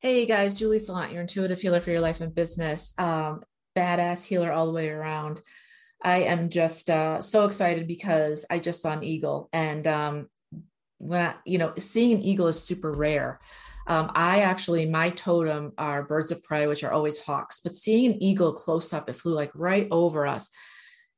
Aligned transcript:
Hey 0.00 0.26
guys, 0.26 0.52
Julie 0.52 0.78
Salant, 0.78 1.12
your 1.12 1.22
intuitive 1.22 1.58
healer 1.58 1.80
for 1.80 1.90
your 1.90 2.02
life 2.02 2.20
and 2.20 2.34
business. 2.34 2.92
Um, 2.98 3.42
badass 3.74 4.26
healer 4.26 4.52
all 4.52 4.66
the 4.66 4.72
way 4.72 4.90
around. 4.90 5.40
I 6.04 6.24
am 6.24 6.50
just 6.50 6.90
uh, 6.90 7.22
so 7.22 7.46
excited 7.46 7.88
because 7.88 8.44
I 8.50 8.58
just 8.58 8.82
saw 8.82 8.92
an 8.92 9.02
eagle, 9.02 9.48
and 9.54 9.86
um, 9.86 10.26
when 10.98 11.22
I, 11.28 11.34
you 11.46 11.56
know, 11.56 11.72
seeing 11.78 12.12
an 12.12 12.22
eagle 12.22 12.46
is 12.46 12.62
super 12.62 12.92
rare. 12.92 13.40
Um, 13.86 14.10
I 14.14 14.40
actually, 14.42 14.84
my 14.84 15.08
totem 15.10 15.72
are 15.78 16.04
birds 16.04 16.30
of 16.30 16.42
prey, 16.42 16.66
which 16.66 16.84
are 16.84 16.92
always 16.92 17.22
hawks, 17.22 17.60
but 17.64 17.74
seeing 17.74 18.12
an 18.12 18.22
eagle 18.22 18.52
close 18.52 18.92
up, 18.92 19.08
it 19.08 19.16
flew 19.16 19.32
like 19.32 19.52
right 19.56 19.88
over 19.90 20.26
us. 20.26 20.50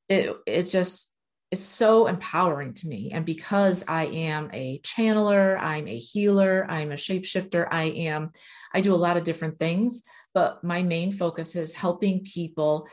It 0.08 0.36
it's 0.46 0.70
just 0.70 1.12
it's 1.50 1.62
so 1.62 2.06
empowering 2.06 2.74
to 2.74 2.88
me. 2.88 3.10
And 3.12 3.24
because 3.24 3.82
I 3.88 4.06
am 4.06 4.50
a 4.52 4.80
channeler, 4.80 5.58
I'm 5.58 5.88
a 5.88 5.96
healer, 5.96 6.66
I'm 6.68 6.92
a 6.92 6.96
shapeshifter, 6.96 7.66
I 7.70 7.84
am, 7.84 8.32
I 8.74 8.80
do 8.80 8.94
a 8.94 8.96
lot 8.96 9.16
of 9.16 9.24
different 9.24 9.58
things, 9.58 10.02
but 10.34 10.62
my 10.62 10.82
main 10.82 11.12
focus 11.12 11.56
is 11.56 11.74
helping 11.74 12.24
people 12.24 12.88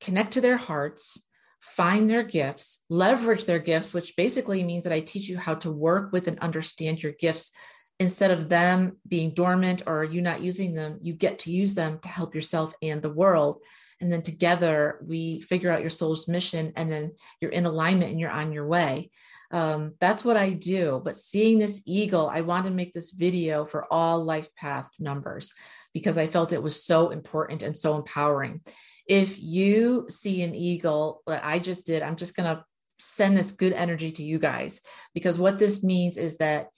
connect 0.00 0.32
to 0.32 0.40
their 0.40 0.56
hearts, 0.56 1.24
find 1.60 2.08
their 2.08 2.22
gifts, 2.22 2.84
leverage 2.88 3.44
their 3.44 3.58
gifts, 3.58 3.92
which 3.92 4.16
basically 4.16 4.62
means 4.64 4.84
that 4.84 4.92
I 4.92 5.00
teach 5.00 5.28
you 5.28 5.38
how 5.38 5.54
to 5.56 5.70
work 5.70 6.12
with 6.12 6.26
and 6.28 6.38
understand 6.38 7.02
your 7.02 7.12
gifts. 7.12 7.52
Instead 7.98 8.30
of 8.30 8.48
them 8.48 8.96
being 9.06 9.34
dormant 9.34 9.82
or 9.86 10.04
you 10.04 10.22
not 10.22 10.40
using 10.40 10.72
them, 10.74 10.98
you 11.02 11.12
get 11.12 11.40
to 11.40 11.52
use 11.52 11.74
them 11.74 11.98
to 12.00 12.08
help 12.08 12.34
yourself 12.34 12.72
and 12.80 13.02
the 13.02 13.12
world 13.12 13.60
and 14.00 14.10
then 14.10 14.22
together 14.22 14.98
we 15.06 15.40
figure 15.40 15.70
out 15.70 15.80
your 15.80 15.90
soul's 15.90 16.28
mission 16.28 16.72
and 16.76 16.90
then 16.90 17.12
you're 17.40 17.50
in 17.50 17.66
alignment 17.66 18.10
and 18.10 18.20
you're 18.20 18.30
on 18.30 18.52
your 18.52 18.66
way. 18.66 19.10
Um, 19.52 19.94
that's 20.00 20.24
what 20.24 20.36
i 20.36 20.50
do. 20.50 21.00
But 21.04 21.16
seeing 21.16 21.58
this 21.58 21.82
eagle 21.86 22.28
i 22.28 22.40
want 22.40 22.64
to 22.64 22.70
make 22.70 22.92
this 22.92 23.10
video 23.10 23.64
for 23.64 23.92
all 23.92 24.24
life 24.24 24.54
path 24.54 24.90
numbers 24.98 25.52
because 25.92 26.18
i 26.18 26.26
felt 26.26 26.52
it 26.52 26.62
was 26.62 26.84
so 26.84 27.10
important 27.10 27.62
and 27.62 27.76
so 27.76 27.96
empowering. 27.96 28.60
If 29.06 29.40
you 29.40 30.06
see 30.08 30.42
an 30.42 30.54
eagle 30.54 31.22
that 31.26 31.44
i 31.44 31.58
just 31.58 31.86
did 31.86 32.02
i'm 32.02 32.16
just 32.16 32.36
going 32.36 32.54
to 32.54 32.64
send 33.00 33.36
this 33.36 33.52
good 33.52 33.72
energy 33.72 34.12
to 34.12 34.22
you 34.22 34.38
guys 34.38 34.82
because 35.14 35.38
what 35.38 35.58
this 35.58 35.82
means 35.82 36.18
is 36.18 36.36
that 36.36 36.68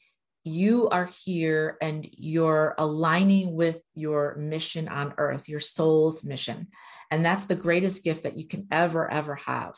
you 0.44 0.88
are 0.88 1.08
here 1.24 1.76
and 1.80 2.06
you're 2.12 2.74
aligning 2.78 3.54
with 3.54 3.80
your 3.94 4.36
mission 4.36 4.88
on 4.88 5.14
earth, 5.18 5.48
your 5.48 5.60
soul's 5.60 6.24
mission. 6.24 6.68
And 7.10 7.24
that's 7.24 7.44
the 7.44 7.54
greatest 7.54 8.02
gift 8.02 8.24
that 8.24 8.36
you 8.36 8.46
can 8.46 8.66
ever, 8.70 9.10
ever 9.10 9.36
have. 9.36 9.74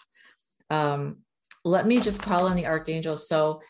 Um, 0.71 1.19
let 1.65 1.87
me 1.87 2.01
just 2.01 2.23
call 2.23 2.47
in 2.47 2.56
the 2.56 2.67
archangels. 2.67 3.29
So, 3.29 3.61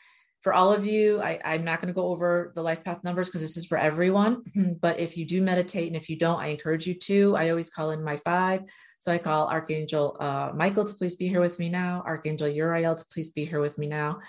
for 0.43 0.53
all 0.53 0.75
of 0.75 0.85
you, 0.85 1.23
I, 1.23 1.41
I'm 1.43 1.65
not 1.65 1.81
going 1.81 1.89
to 1.89 1.99
go 1.99 2.09
over 2.09 2.53
the 2.55 2.63
life 2.63 2.85
path 2.85 3.03
numbers 3.03 3.29
because 3.29 3.41
this 3.41 3.57
is 3.57 3.65
for 3.65 3.79
everyone. 3.79 4.43
but 4.83 5.01
if 5.01 5.17
you 5.17 5.25
do 5.25 5.41
meditate 5.41 5.87
and 5.87 5.97
if 5.97 6.11
you 6.11 6.19
don't, 6.19 6.39
I 6.39 6.49
encourage 6.49 6.87
you 6.87 6.93
to. 6.93 7.35
I 7.35 7.49
always 7.49 7.71
call 7.71 7.93
in 7.93 8.05
my 8.05 8.19
five. 8.19 8.61
So 8.99 9.11
I 9.11 9.17
call 9.17 9.49
Archangel 9.49 10.19
uh, 10.21 10.51
Michael 10.55 10.85
to 10.85 10.93
please 10.93 11.15
be 11.15 11.29
here 11.29 11.41
with 11.41 11.59
me 11.59 11.71
now, 11.71 12.03
Archangel 12.07 12.49
Uriel 12.49 12.95
to 12.95 13.05
please 13.11 13.31
be 13.31 13.47
here 13.47 13.61
with 13.61 13.79
me 13.79 13.87
now. 13.87 14.21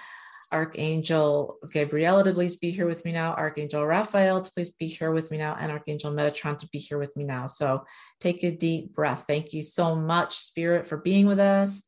Archangel 0.51 1.57
Gabriella 1.73 2.23
to 2.23 2.33
please 2.33 2.55
be 2.55 2.71
here 2.71 2.87
with 2.87 3.05
me 3.05 3.11
now, 3.11 3.33
Archangel 3.33 3.85
Raphael 3.85 4.41
to 4.41 4.51
please 4.51 4.69
be 4.69 4.87
here 4.87 5.11
with 5.11 5.31
me 5.31 5.37
now, 5.37 5.55
and 5.59 5.71
Archangel 5.71 6.11
Metatron 6.11 6.57
to 6.59 6.67
be 6.69 6.79
here 6.79 6.97
with 6.97 7.15
me 7.15 7.23
now. 7.23 7.47
So 7.47 7.83
take 8.19 8.43
a 8.43 8.51
deep 8.51 8.93
breath. 8.93 9.25
Thank 9.27 9.53
you 9.53 9.63
so 9.63 9.95
much, 9.95 10.37
Spirit, 10.37 10.85
for 10.85 10.97
being 10.97 11.27
with 11.27 11.39
us. 11.39 11.83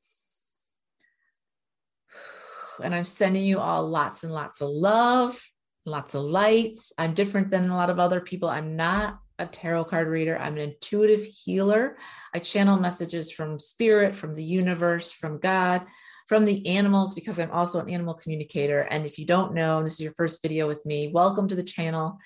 And 2.84 2.94
I'm 2.94 3.06
sending 3.06 3.44
you 3.44 3.60
all 3.60 3.88
lots 3.88 4.24
and 4.24 4.34
lots 4.34 4.62
of 4.62 4.70
love, 4.70 5.42
lots 5.86 6.14
of 6.14 6.24
lights. 6.24 6.94
I'm 6.98 7.14
different 7.14 7.50
than 7.50 7.70
a 7.70 7.76
lot 7.76 7.90
of 7.90 8.00
other 8.00 8.22
people. 8.22 8.50
I'm 8.50 8.76
not 8.76 9.20
a 9.40 9.46
tarot 9.46 9.86
card 9.86 10.08
reader. 10.08 10.38
I'm 10.38 10.54
an 10.54 10.72
intuitive 10.72 11.24
healer. 11.24 11.98
I 12.34 12.40
channel 12.40 12.78
messages 12.78 13.32
from 13.32 13.60
spirit, 13.60 14.16
from 14.16 14.34
the 14.34 14.44
universe, 14.44 15.12
from 15.12 15.40
God 15.40 15.86
from 16.28 16.44
the 16.44 16.66
animals 16.68 17.14
because 17.14 17.40
I'm 17.40 17.52
also 17.52 17.80
an 17.80 17.90
animal 17.90 18.14
communicator. 18.14 18.80
And 18.80 19.06
if 19.06 19.18
you 19.18 19.26
don't 19.26 19.54
know, 19.54 19.82
this 19.82 19.94
is 19.94 20.02
your 20.02 20.14
first 20.14 20.42
video 20.42 20.68
with 20.68 20.86
me, 20.86 21.10
welcome 21.14 21.48
to 21.48 21.56
the 21.56 21.64
channel. 21.64 22.20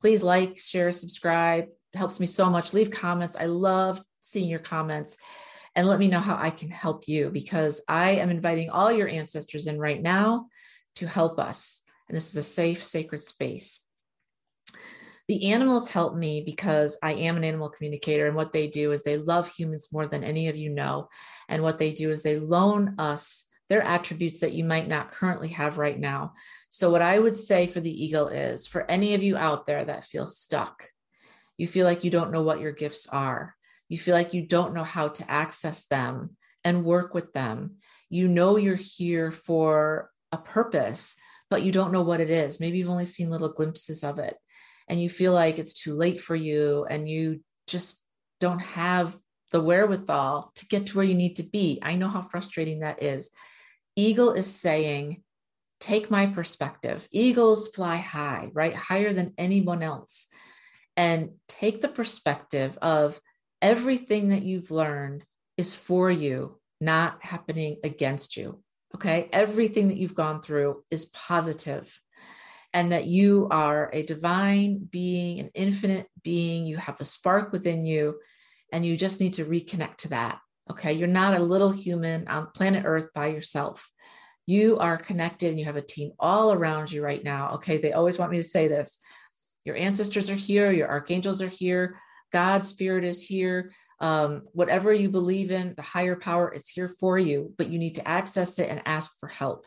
Please 0.00 0.22
like, 0.22 0.56
share, 0.56 0.92
subscribe. 0.92 1.64
It 1.64 1.98
helps 1.98 2.20
me 2.20 2.26
so 2.26 2.48
much. 2.48 2.72
Leave 2.72 2.90
comments. 2.90 3.36
I 3.38 3.46
love 3.46 4.00
seeing 4.20 4.48
your 4.48 4.60
comments 4.60 5.16
and 5.74 5.88
let 5.88 5.98
me 5.98 6.08
know 6.08 6.20
how 6.20 6.36
I 6.36 6.50
can 6.50 6.70
help 6.70 7.08
you 7.08 7.30
because 7.30 7.82
I 7.88 8.12
am 8.12 8.30
inviting 8.30 8.70
all 8.70 8.92
your 8.92 9.08
ancestors 9.08 9.66
in 9.66 9.78
right 9.78 10.00
now 10.00 10.46
to 10.96 11.08
help 11.08 11.40
us. 11.40 11.82
And 12.08 12.16
this 12.16 12.30
is 12.30 12.36
a 12.36 12.42
safe, 12.42 12.82
sacred 12.82 13.22
space. 13.22 13.80
The 15.26 15.52
animals 15.52 15.90
help 15.90 16.14
me 16.14 16.42
because 16.44 16.96
I 17.02 17.12
am 17.12 17.36
an 17.36 17.44
animal 17.44 17.68
communicator, 17.68 18.26
and 18.26 18.34
what 18.34 18.54
they 18.54 18.66
do 18.66 18.92
is 18.92 19.02
they 19.02 19.18
love 19.18 19.46
humans 19.46 19.88
more 19.92 20.06
than 20.06 20.24
any 20.24 20.48
of 20.48 20.56
you 20.56 20.70
know. 20.70 21.10
And 21.50 21.62
what 21.62 21.76
they 21.76 21.92
do 21.92 22.10
is 22.10 22.22
they 22.22 22.38
loan 22.38 22.94
us 22.98 23.44
their 23.68 23.82
attributes 23.82 24.40
that 24.40 24.52
you 24.52 24.64
might 24.64 24.88
not 24.88 25.12
currently 25.12 25.48
have 25.48 25.78
right 25.78 25.98
now. 25.98 26.32
So, 26.70 26.90
what 26.90 27.02
I 27.02 27.18
would 27.18 27.36
say 27.36 27.66
for 27.66 27.80
the 27.80 28.04
eagle 28.04 28.28
is 28.28 28.66
for 28.66 28.90
any 28.90 29.14
of 29.14 29.22
you 29.22 29.36
out 29.36 29.66
there 29.66 29.84
that 29.84 30.04
feel 30.04 30.26
stuck, 30.26 30.84
you 31.56 31.66
feel 31.66 31.84
like 31.84 32.04
you 32.04 32.10
don't 32.10 32.32
know 32.32 32.42
what 32.42 32.60
your 32.60 32.72
gifts 32.72 33.06
are, 33.06 33.54
you 33.88 33.98
feel 33.98 34.14
like 34.14 34.34
you 34.34 34.46
don't 34.46 34.74
know 34.74 34.84
how 34.84 35.08
to 35.08 35.30
access 35.30 35.86
them 35.86 36.36
and 36.64 36.84
work 36.84 37.14
with 37.14 37.32
them. 37.32 37.76
You 38.10 38.28
know 38.28 38.56
you're 38.56 38.76
here 38.76 39.30
for 39.30 40.10
a 40.32 40.38
purpose, 40.38 41.16
but 41.50 41.62
you 41.62 41.72
don't 41.72 41.92
know 41.92 42.02
what 42.02 42.20
it 42.20 42.30
is. 42.30 42.60
Maybe 42.60 42.78
you've 42.78 42.90
only 42.90 43.04
seen 43.04 43.30
little 43.30 43.48
glimpses 43.48 44.04
of 44.04 44.18
it 44.18 44.36
and 44.88 45.00
you 45.00 45.08
feel 45.08 45.32
like 45.32 45.58
it's 45.58 45.74
too 45.74 45.94
late 45.94 46.20
for 46.20 46.34
you 46.34 46.86
and 46.88 47.08
you 47.08 47.40
just 47.66 48.02
don't 48.40 48.60
have 48.60 49.16
the 49.50 49.60
wherewithal 49.60 50.50
to 50.54 50.66
get 50.66 50.86
to 50.86 50.96
where 50.96 51.06
you 51.06 51.14
need 51.14 51.36
to 51.36 51.42
be. 51.42 51.78
I 51.82 51.94
know 51.94 52.08
how 52.08 52.22
frustrating 52.22 52.80
that 52.80 53.02
is. 53.02 53.30
Eagle 53.98 54.32
is 54.32 54.46
saying, 54.46 55.24
take 55.80 56.08
my 56.08 56.26
perspective. 56.26 57.08
Eagles 57.10 57.66
fly 57.66 57.96
high, 57.96 58.48
right? 58.52 58.72
Higher 58.72 59.12
than 59.12 59.34
anyone 59.36 59.82
else. 59.82 60.28
And 60.96 61.30
take 61.48 61.80
the 61.80 61.88
perspective 61.88 62.78
of 62.80 63.20
everything 63.60 64.28
that 64.28 64.42
you've 64.42 64.70
learned 64.70 65.24
is 65.56 65.74
for 65.74 66.12
you, 66.12 66.60
not 66.80 67.18
happening 67.24 67.78
against 67.82 68.36
you. 68.36 68.62
Okay. 68.94 69.28
Everything 69.32 69.88
that 69.88 69.96
you've 69.96 70.14
gone 70.14 70.42
through 70.42 70.84
is 70.92 71.06
positive, 71.06 72.00
and 72.72 72.92
that 72.92 73.06
you 73.06 73.48
are 73.50 73.90
a 73.92 74.04
divine 74.04 74.88
being, 74.90 75.40
an 75.40 75.50
infinite 75.54 76.06
being. 76.22 76.66
You 76.66 76.76
have 76.76 76.98
the 76.98 77.04
spark 77.04 77.50
within 77.50 77.84
you, 77.84 78.20
and 78.72 78.86
you 78.86 78.96
just 78.96 79.20
need 79.20 79.34
to 79.34 79.44
reconnect 79.44 79.96
to 79.96 80.08
that. 80.10 80.38
Okay. 80.70 80.92
You're 80.92 81.08
not 81.08 81.38
a 81.38 81.42
little 81.42 81.70
human 81.70 82.28
on 82.28 82.48
planet 82.54 82.84
Earth 82.86 83.08
by 83.14 83.28
yourself. 83.28 83.88
You 84.46 84.78
are 84.78 84.96
connected 84.96 85.50
and 85.50 85.58
you 85.58 85.66
have 85.66 85.76
a 85.76 85.82
team 85.82 86.12
all 86.18 86.52
around 86.52 86.90
you 86.90 87.02
right 87.02 87.22
now. 87.22 87.50
Okay. 87.54 87.78
They 87.78 87.92
always 87.92 88.18
want 88.18 88.30
me 88.30 88.38
to 88.38 88.48
say 88.48 88.68
this 88.68 88.98
your 89.64 89.76
ancestors 89.76 90.30
are 90.30 90.34
here, 90.34 90.70
your 90.72 90.88
archangels 90.88 91.42
are 91.42 91.48
here, 91.48 91.94
God's 92.32 92.68
spirit 92.68 93.04
is 93.04 93.22
here. 93.22 93.72
Um, 94.00 94.42
whatever 94.52 94.92
you 94.92 95.08
believe 95.08 95.50
in, 95.50 95.74
the 95.74 95.82
higher 95.82 96.14
power, 96.14 96.52
it's 96.52 96.68
here 96.68 96.88
for 96.88 97.18
you, 97.18 97.52
but 97.58 97.68
you 97.68 97.78
need 97.78 97.96
to 97.96 98.08
access 98.08 98.58
it 98.58 98.70
and 98.70 98.80
ask 98.86 99.18
for 99.18 99.28
help. 99.28 99.66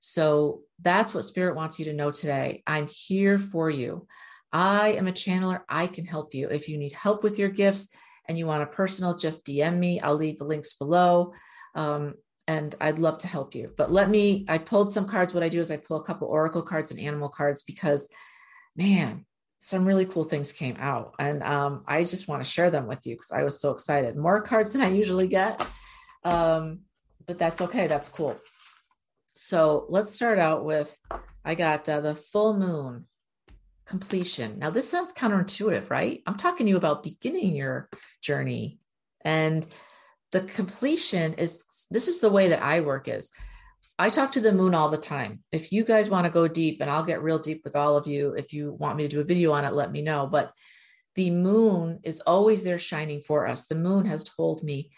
So 0.00 0.62
that's 0.80 1.12
what 1.12 1.24
spirit 1.24 1.56
wants 1.56 1.78
you 1.78 1.84
to 1.86 1.92
know 1.92 2.10
today. 2.10 2.62
I'm 2.66 2.88
here 2.88 3.38
for 3.38 3.68
you. 3.68 4.06
I 4.52 4.92
am 4.92 5.06
a 5.06 5.12
channeler. 5.12 5.60
I 5.68 5.86
can 5.86 6.06
help 6.06 6.34
you. 6.34 6.48
If 6.48 6.68
you 6.68 6.78
need 6.78 6.92
help 6.92 7.22
with 7.22 7.38
your 7.38 7.50
gifts, 7.50 7.88
and 8.28 8.38
you 8.38 8.46
want 8.46 8.62
a 8.62 8.66
personal, 8.66 9.16
just 9.16 9.46
DM 9.46 9.78
me. 9.78 10.00
I'll 10.00 10.14
leave 10.14 10.38
the 10.38 10.44
links 10.44 10.74
below. 10.74 11.32
Um, 11.74 12.14
and 12.46 12.74
I'd 12.80 12.98
love 12.98 13.18
to 13.18 13.26
help 13.26 13.54
you. 13.54 13.72
But 13.76 13.92
let 13.92 14.08
me, 14.08 14.46
I 14.48 14.58
pulled 14.58 14.92
some 14.92 15.06
cards. 15.06 15.34
What 15.34 15.42
I 15.42 15.48
do 15.48 15.60
is 15.60 15.70
I 15.70 15.76
pull 15.76 15.98
a 15.98 16.04
couple 16.04 16.28
Oracle 16.28 16.62
cards 16.62 16.90
and 16.90 16.98
animal 16.98 17.28
cards 17.28 17.62
because, 17.62 18.08
man, 18.76 19.26
some 19.58 19.84
really 19.84 20.06
cool 20.06 20.24
things 20.24 20.52
came 20.52 20.76
out. 20.78 21.14
And 21.18 21.42
um, 21.42 21.84
I 21.86 22.04
just 22.04 22.28
want 22.28 22.42
to 22.42 22.50
share 22.50 22.70
them 22.70 22.86
with 22.86 23.06
you 23.06 23.16
because 23.16 23.32
I 23.32 23.42
was 23.42 23.60
so 23.60 23.70
excited. 23.70 24.16
More 24.16 24.40
cards 24.40 24.72
than 24.72 24.82
I 24.82 24.88
usually 24.88 25.26
get. 25.26 25.64
Um, 26.24 26.80
but 27.26 27.38
that's 27.38 27.60
okay. 27.60 27.86
That's 27.86 28.08
cool. 28.08 28.40
So 29.34 29.86
let's 29.88 30.14
start 30.14 30.38
out 30.38 30.64
with 30.64 30.98
I 31.44 31.54
got 31.54 31.88
uh, 31.88 32.00
the 32.00 32.14
full 32.14 32.56
moon 32.56 33.06
completion. 33.88 34.58
Now, 34.58 34.70
this 34.70 34.90
sounds 34.90 35.14
counterintuitive, 35.14 35.90
right? 35.90 36.22
I'm 36.26 36.36
talking 36.36 36.66
to 36.66 36.70
you 36.70 36.76
about 36.76 37.02
beginning 37.02 37.56
your 37.56 37.88
journey. 38.20 38.78
And 39.24 39.66
the 40.30 40.42
completion 40.42 41.34
is 41.34 41.86
this 41.90 42.06
is 42.06 42.20
the 42.20 42.30
way 42.30 42.50
that 42.50 42.62
I 42.62 42.80
work 42.80 43.08
is 43.08 43.30
I 43.98 44.10
talk 44.10 44.32
to 44.32 44.40
the 44.40 44.52
moon 44.52 44.74
all 44.74 44.90
the 44.90 44.96
time. 44.96 45.42
If 45.50 45.72
you 45.72 45.84
guys 45.84 46.10
want 46.10 46.26
to 46.26 46.30
go 46.30 46.46
deep, 46.46 46.80
and 46.80 46.90
I'll 46.90 47.02
get 47.02 47.22
real 47.22 47.38
deep 47.38 47.62
with 47.64 47.74
all 47.74 47.96
of 47.96 48.06
you, 48.06 48.34
if 48.34 48.52
you 48.52 48.76
want 48.78 48.96
me 48.96 49.02
to 49.04 49.08
do 49.08 49.20
a 49.20 49.24
video 49.24 49.52
on 49.52 49.64
it, 49.64 49.72
let 49.72 49.90
me 49.90 50.02
know. 50.02 50.28
But 50.30 50.52
the 51.16 51.30
moon 51.30 51.98
is 52.04 52.20
always 52.20 52.62
there 52.62 52.78
shining 52.78 53.22
for 53.22 53.46
us. 53.46 53.66
The 53.66 53.74
moon 53.74 54.04
has 54.04 54.22
told 54.22 54.62
me, 54.62 54.90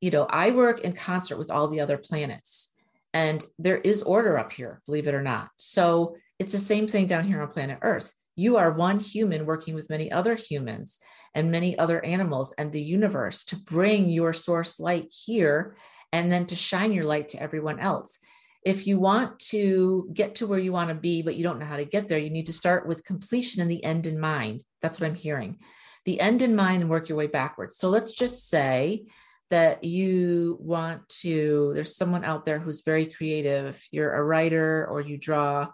you 0.00 0.10
know, 0.10 0.24
I 0.30 0.50
work 0.52 0.80
in 0.80 0.92
concert 0.94 1.36
with 1.36 1.50
all 1.50 1.68
the 1.68 1.80
other 1.80 1.98
planets, 1.98 2.72
and 3.12 3.44
there 3.58 3.78
is 3.78 4.02
order 4.02 4.38
up 4.38 4.52
here, 4.52 4.80
believe 4.86 5.08
it 5.08 5.14
or 5.14 5.22
not. 5.22 5.50
So 5.58 6.16
It's 6.38 6.52
the 6.52 6.58
same 6.58 6.86
thing 6.86 7.06
down 7.06 7.24
here 7.24 7.42
on 7.42 7.48
planet 7.48 7.78
Earth. 7.82 8.14
You 8.38 8.56
are 8.56 8.70
one 8.70 9.00
human 9.00 9.46
working 9.46 9.74
with 9.74 9.90
many 9.90 10.12
other 10.12 10.36
humans 10.36 11.00
and 11.34 11.50
many 11.50 11.76
other 11.76 12.04
animals 12.04 12.54
and 12.56 12.70
the 12.70 12.80
universe 12.80 13.42
to 13.46 13.56
bring 13.56 14.08
your 14.08 14.32
source 14.32 14.78
light 14.78 15.12
here 15.12 15.74
and 16.12 16.30
then 16.30 16.46
to 16.46 16.54
shine 16.54 16.92
your 16.92 17.04
light 17.04 17.30
to 17.30 17.42
everyone 17.42 17.80
else. 17.80 18.16
If 18.64 18.86
you 18.86 19.00
want 19.00 19.40
to 19.50 20.08
get 20.12 20.36
to 20.36 20.46
where 20.46 20.60
you 20.60 20.70
want 20.70 20.90
to 20.90 20.94
be, 20.94 21.20
but 21.20 21.34
you 21.34 21.42
don't 21.42 21.58
know 21.58 21.66
how 21.66 21.78
to 21.78 21.84
get 21.84 22.06
there, 22.06 22.18
you 22.20 22.30
need 22.30 22.46
to 22.46 22.52
start 22.52 22.86
with 22.86 23.04
completion 23.04 23.60
and 23.60 23.68
the 23.68 23.82
end 23.82 24.06
in 24.06 24.20
mind. 24.20 24.62
That's 24.82 25.00
what 25.00 25.08
I'm 25.08 25.16
hearing. 25.16 25.58
The 26.04 26.20
end 26.20 26.40
in 26.40 26.54
mind 26.54 26.82
and 26.82 26.90
work 26.90 27.08
your 27.08 27.18
way 27.18 27.26
backwards. 27.26 27.76
So 27.76 27.88
let's 27.88 28.12
just 28.12 28.48
say 28.48 29.06
that 29.50 29.82
you 29.82 30.58
want 30.60 31.08
to, 31.22 31.72
there's 31.74 31.96
someone 31.96 32.22
out 32.22 32.46
there 32.46 32.60
who's 32.60 32.82
very 32.82 33.06
creative. 33.06 33.84
You're 33.90 34.14
a 34.14 34.22
writer 34.22 34.86
or 34.88 35.00
you 35.00 35.18
draw 35.18 35.72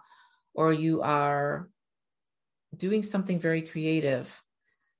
or 0.55 0.73
you 0.73 1.03
are 1.03 1.69
doing 2.77 3.03
something 3.03 3.39
very 3.39 3.61
creative 3.61 4.41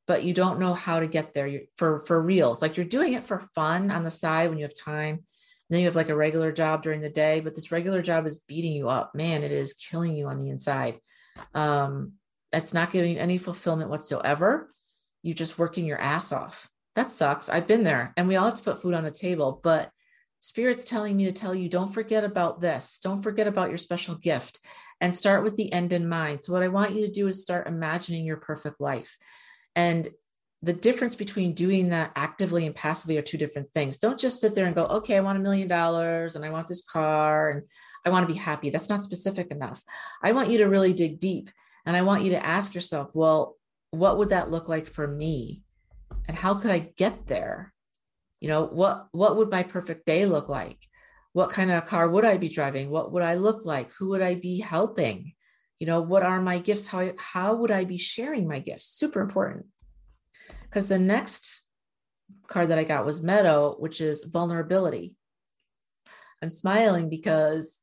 but 0.08 0.24
you 0.24 0.34
don't 0.34 0.60
know 0.60 0.74
how 0.74 1.00
to 1.00 1.08
get 1.08 1.34
there. 1.34 1.62
For 1.78 2.00
for 2.00 2.22
reals 2.22 2.62
like 2.62 2.78
you're 2.78 2.86
doing 2.86 3.14
it 3.14 3.24
for 3.24 3.40
fun 3.56 3.92
on 3.92 4.04
the 4.04 4.12
side 4.12 4.50
when 4.50 4.58
you 4.58 4.66
have 4.66 4.78
time 4.78 5.16
and 5.16 5.24
then 5.70 5.80
you 5.80 5.86
have 5.88 5.96
like 5.96 6.10
a 6.10 6.16
regular 6.16 6.52
job 6.52 6.84
during 6.84 7.02
the 7.02 7.10
day 7.10 7.40
but 7.40 7.56
this 7.56 7.72
regular 7.72 8.02
job 8.02 8.26
is 8.26 8.40
beating 8.40 8.74
you 8.74 8.90
up. 8.90 9.16
Man 9.16 9.44
it 9.44 9.52
is 9.52 9.74
killing 9.74 10.16
you 10.16 10.28
on 10.28 10.38
the 10.38 10.50
inside. 10.50 11.00
Um 11.54 12.14
it's 12.52 12.74
not 12.74 12.92
giving 12.92 13.14
you 13.14 13.20
any 13.20 13.38
fulfillment 13.38 13.90
whatsoever. 13.90 14.74
You're 15.24 15.36
just 15.36 15.60
working 15.60 15.86
your 15.86 16.00
ass 16.00 16.32
off. 16.32 16.70
That 16.96 17.12
sucks. 17.12 17.50
I've 17.50 17.68
been 17.68 17.84
there 17.84 18.14
and 18.16 18.28
we 18.28 18.36
all 18.36 18.46
have 18.46 18.56
to 18.56 18.64
put 18.64 18.82
food 18.82 18.94
on 18.94 19.04
the 19.04 19.12
table 19.12 19.60
but 19.64 19.92
spirit's 20.40 20.86
telling 20.86 21.18
me 21.18 21.26
to 21.26 21.32
tell 21.32 21.56
you 21.56 21.68
don't 21.68 21.94
forget 21.94 22.24
about 22.24 22.62
this. 22.62 23.00
Don't 23.04 23.24
forget 23.24 23.48
about 23.48 23.70
your 23.70 23.80
special 23.80 24.16
gift 24.16 24.60
and 25.02 25.16
start 25.16 25.44
with 25.44 25.56
the 25.56 25.72
end 25.72 25.94
in 25.94 26.08
mind 26.08 26.44
so 26.44 26.54
what 26.54 26.64
i 26.64 26.68
want 26.68 26.96
you 26.96 27.06
to 27.06 27.12
do 27.12 27.28
is 27.28 27.42
start 27.42 27.68
imagining 27.68 28.26
your 28.26 28.38
perfect 28.38 28.80
life 28.80 29.18
and 29.76 30.10
the 30.66 30.74
difference 30.74 31.14
between 31.14 31.54
doing 31.54 31.90
that 31.90 32.12
actively 32.16 32.66
and 32.66 32.76
passively 32.76 33.20
are 33.20 33.22
two 33.22 33.38
different 33.38 33.72
things. 33.72 34.00
Don't 34.00 34.20
just 34.20 34.42
sit 34.42 34.56
there 34.56 34.66
and 34.66 34.74
go, 34.74 34.86
okay, 34.86 35.16
I 35.16 35.22
want 35.22 35.38
a 35.38 35.42
million 35.42 35.68
dollars 35.68 36.36
and 36.36 36.44
I 36.44 36.50
want 36.50 36.68
this 36.68 36.84
car 36.84 37.52
and 37.52 37.64
I 38.04 38.10
want 38.10 38.28
to 38.28 38.34
be 38.34 38.40
happy. 38.40 38.72
That's 38.72 38.90
not 38.90 39.04
specific 39.04 39.52
enough. 39.52 39.84
I 40.24 40.32
want 40.32 40.50
you 40.50 40.58
to 40.60 40.66
really 40.66 40.94
dig 40.94 41.20
deep 41.20 41.52
and 41.86 41.96
I 41.96 42.02
want 42.02 42.24
you 42.24 42.32
to 42.32 42.44
ask 42.44 42.74
yourself, 42.74 43.14
well, 43.14 43.58
what 43.92 44.18
would 44.18 44.30
that 44.30 44.50
look 44.50 44.68
like 44.68 44.88
for 44.88 45.08
me? 45.08 45.62
And 46.28 46.36
how 46.36 46.56
could 46.56 46.72
I 46.72 46.80
get 46.80 47.28
there? 47.28 47.72
You 48.40 48.48
know, 48.48 48.66
what 48.66 49.08
what 49.12 49.38
would 49.38 49.52
my 49.52 49.62
perfect 49.62 50.08
day 50.08 50.26
look 50.26 50.50
like? 50.50 50.80
What 51.36 51.50
kind 51.50 51.70
of 51.70 51.86
car 51.86 52.10
would 52.10 52.24
I 52.26 52.38
be 52.38 52.50
driving? 52.50 52.90
What 52.90 53.12
would 53.12 53.24
I 53.24 53.36
look 53.36 53.66
like? 53.66 53.92
Who 53.94 54.10
would 54.10 54.22
I 54.22 54.36
be 54.36 54.60
helping? 54.60 55.36
you 55.80 55.88
know 55.88 56.02
what 56.02 56.24
are 56.24 56.42
my 56.42 56.60
gifts 56.60 56.88
how 56.88 57.12
how 57.18 57.56
would 57.56 57.72
i 57.72 57.84
be 57.84 57.98
sharing 57.98 58.48
my 58.48 58.60
gifts 58.60 58.88
super 58.88 59.22
important 59.22 59.66
because 60.64 60.88
the 60.88 61.00
next 61.00 61.62
card 62.48 62.70
that 62.70 62.80
i 62.80 62.84
got 62.84 63.06
was 63.06 63.24
meadow 63.24 63.76
which 63.80 64.02
is 64.02 64.24
vulnerability 64.24 65.16
i'm 66.42 66.50
smiling 66.50 67.10
because 67.10 67.82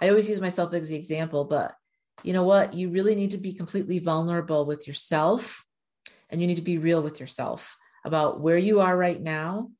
i 0.00 0.08
always 0.08 0.28
use 0.28 0.40
myself 0.40 0.72
as 0.74 0.88
the 0.88 0.96
example 0.96 1.44
but 1.44 1.74
you 2.22 2.32
know 2.32 2.44
what 2.44 2.74
you 2.74 2.90
really 2.90 3.14
need 3.14 3.30
to 3.30 3.38
be 3.38 3.52
completely 3.52 3.98
vulnerable 3.98 4.66
with 4.66 4.86
yourself 4.86 5.64
and 6.28 6.40
you 6.40 6.46
need 6.46 6.56
to 6.56 6.62
be 6.62 6.78
real 6.78 7.02
with 7.02 7.18
yourself 7.20 7.76
about 8.04 8.40
where 8.40 8.58
you 8.58 8.80
are 8.80 8.96
right 8.96 9.20
now 9.20 9.70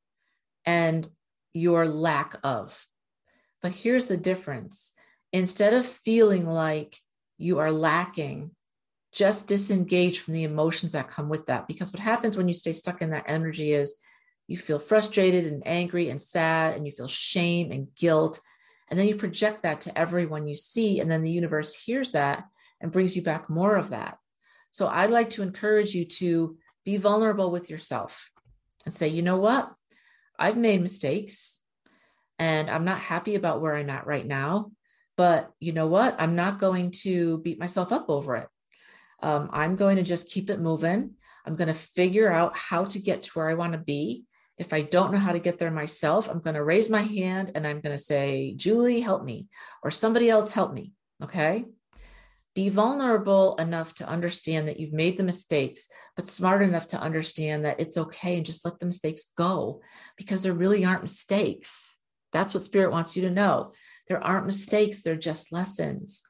and 0.64 1.06
your 1.52 1.86
lack 1.86 2.36
of 2.42 2.86
but 3.62 3.72
here's 3.72 4.06
the 4.06 4.16
difference 4.16 4.92
instead 5.32 5.74
of 5.74 5.86
feeling 5.86 6.46
like 6.46 6.96
you 7.38 7.58
are 7.58 7.72
lacking, 7.72 8.50
just 9.12 9.46
disengage 9.46 10.20
from 10.20 10.34
the 10.34 10.44
emotions 10.44 10.92
that 10.92 11.10
come 11.10 11.28
with 11.28 11.46
that. 11.46 11.66
Because 11.66 11.92
what 11.92 12.00
happens 12.00 12.36
when 12.36 12.48
you 12.48 12.54
stay 12.54 12.72
stuck 12.72 13.02
in 13.02 13.10
that 13.10 13.24
energy 13.26 13.72
is 13.72 13.96
you 14.46 14.56
feel 14.56 14.78
frustrated 14.78 15.46
and 15.46 15.62
angry 15.66 16.10
and 16.10 16.20
sad, 16.20 16.76
and 16.76 16.84
you 16.86 16.92
feel 16.92 17.06
shame 17.06 17.70
and 17.70 17.88
guilt. 17.94 18.40
And 18.88 18.98
then 18.98 19.06
you 19.06 19.14
project 19.14 19.62
that 19.62 19.82
to 19.82 19.96
everyone 19.96 20.48
you 20.48 20.56
see. 20.56 21.00
And 21.00 21.10
then 21.10 21.22
the 21.22 21.30
universe 21.30 21.74
hears 21.74 22.12
that 22.12 22.44
and 22.80 22.90
brings 22.90 23.14
you 23.14 23.22
back 23.22 23.48
more 23.48 23.76
of 23.76 23.90
that. 23.90 24.18
So 24.72 24.88
I'd 24.88 25.10
like 25.10 25.30
to 25.30 25.42
encourage 25.42 25.94
you 25.94 26.04
to 26.04 26.58
be 26.84 26.96
vulnerable 26.96 27.50
with 27.50 27.70
yourself 27.70 28.30
and 28.84 28.92
say, 28.92 29.08
you 29.08 29.22
know 29.22 29.36
what? 29.36 29.72
I've 30.38 30.56
made 30.56 30.82
mistakes 30.82 31.59
and 32.40 32.70
I'm 32.70 32.86
not 32.86 32.98
happy 32.98 33.34
about 33.34 33.60
where 33.60 33.76
I'm 33.76 33.90
at 33.90 34.06
right 34.06 34.26
now. 34.26 34.72
But 35.16 35.50
you 35.60 35.72
know 35.72 35.86
what? 35.86 36.16
I'm 36.18 36.34
not 36.34 36.58
going 36.58 36.92
to 37.02 37.38
beat 37.38 37.60
myself 37.60 37.92
up 37.92 38.06
over 38.08 38.36
it. 38.36 38.48
Um, 39.22 39.50
I'm 39.52 39.76
going 39.76 39.96
to 39.96 40.02
just 40.02 40.30
keep 40.30 40.48
it 40.48 40.58
moving. 40.58 41.16
I'm 41.46 41.54
going 41.54 41.68
to 41.68 41.74
figure 41.74 42.32
out 42.32 42.56
how 42.56 42.86
to 42.86 42.98
get 42.98 43.24
to 43.24 43.30
where 43.34 43.50
I 43.50 43.54
want 43.54 43.74
to 43.74 43.78
be. 43.78 44.24
If 44.56 44.72
I 44.72 44.80
don't 44.80 45.12
know 45.12 45.18
how 45.18 45.32
to 45.32 45.38
get 45.38 45.58
there 45.58 45.70
myself, 45.70 46.30
I'm 46.30 46.40
going 46.40 46.54
to 46.54 46.64
raise 46.64 46.88
my 46.88 47.02
hand 47.02 47.52
and 47.54 47.66
I'm 47.66 47.80
going 47.80 47.94
to 47.94 48.02
say, 48.02 48.54
Julie, 48.56 49.00
help 49.00 49.22
me, 49.22 49.48
or 49.82 49.90
somebody 49.90 50.30
else 50.30 50.52
help 50.52 50.72
me. 50.72 50.94
Okay. 51.22 51.66
Be 52.54 52.70
vulnerable 52.70 53.56
enough 53.56 53.94
to 53.96 54.08
understand 54.08 54.68
that 54.68 54.80
you've 54.80 54.94
made 54.94 55.18
the 55.18 55.22
mistakes, 55.22 55.88
but 56.16 56.26
smart 56.26 56.62
enough 56.62 56.88
to 56.88 57.00
understand 57.00 57.66
that 57.66 57.80
it's 57.80 57.98
okay 57.98 58.36
and 58.36 58.46
just 58.46 58.64
let 58.64 58.78
the 58.78 58.86
mistakes 58.86 59.32
go 59.36 59.82
because 60.16 60.42
there 60.42 60.54
really 60.54 60.84
aren't 60.84 61.02
mistakes. 61.02 61.99
That's 62.32 62.54
what 62.54 62.62
spirit 62.62 62.92
wants 62.92 63.16
you 63.16 63.22
to 63.22 63.34
know. 63.34 63.72
There 64.08 64.22
aren't 64.22 64.46
mistakes, 64.46 65.02
they're 65.02 65.16
just 65.16 65.52
lessons. 65.52 66.22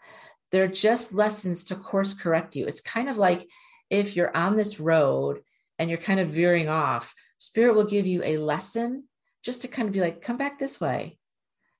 They're 0.50 0.68
just 0.68 1.12
lessons 1.12 1.64
to 1.64 1.76
course 1.76 2.14
correct 2.14 2.56
you. 2.56 2.66
It's 2.66 2.80
kind 2.80 3.08
of 3.08 3.18
like 3.18 3.46
if 3.88 4.16
you're 4.16 4.36
on 4.36 4.56
this 4.56 4.80
road 4.80 5.40
and 5.78 5.88
you're 5.88 5.98
kind 5.98 6.20
of 6.20 6.28
veering 6.28 6.68
off, 6.68 7.14
spirit 7.38 7.74
will 7.74 7.84
give 7.84 8.06
you 8.06 8.22
a 8.24 8.38
lesson 8.38 9.04
just 9.42 9.62
to 9.62 9.68
kind 9.68 9.88
of 9.88 9.94
be 9.94 10.00
like, 10.00 10.22
come 10.22 10.36
back 10.36 10.58
this 10.58 10.80
way. 10.80 11.18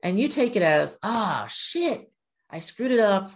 And 0.03 0.19
you 0.19 0.29
take 0.29 0.57
it 0.57 0.63
as, 0.63 0.97
oh, 1.03 1.47
shit, 1.49 2.11
I 2.49 2.61
screwed 2.61 2.93
it 2.93 3.01
up. 3.01 3.31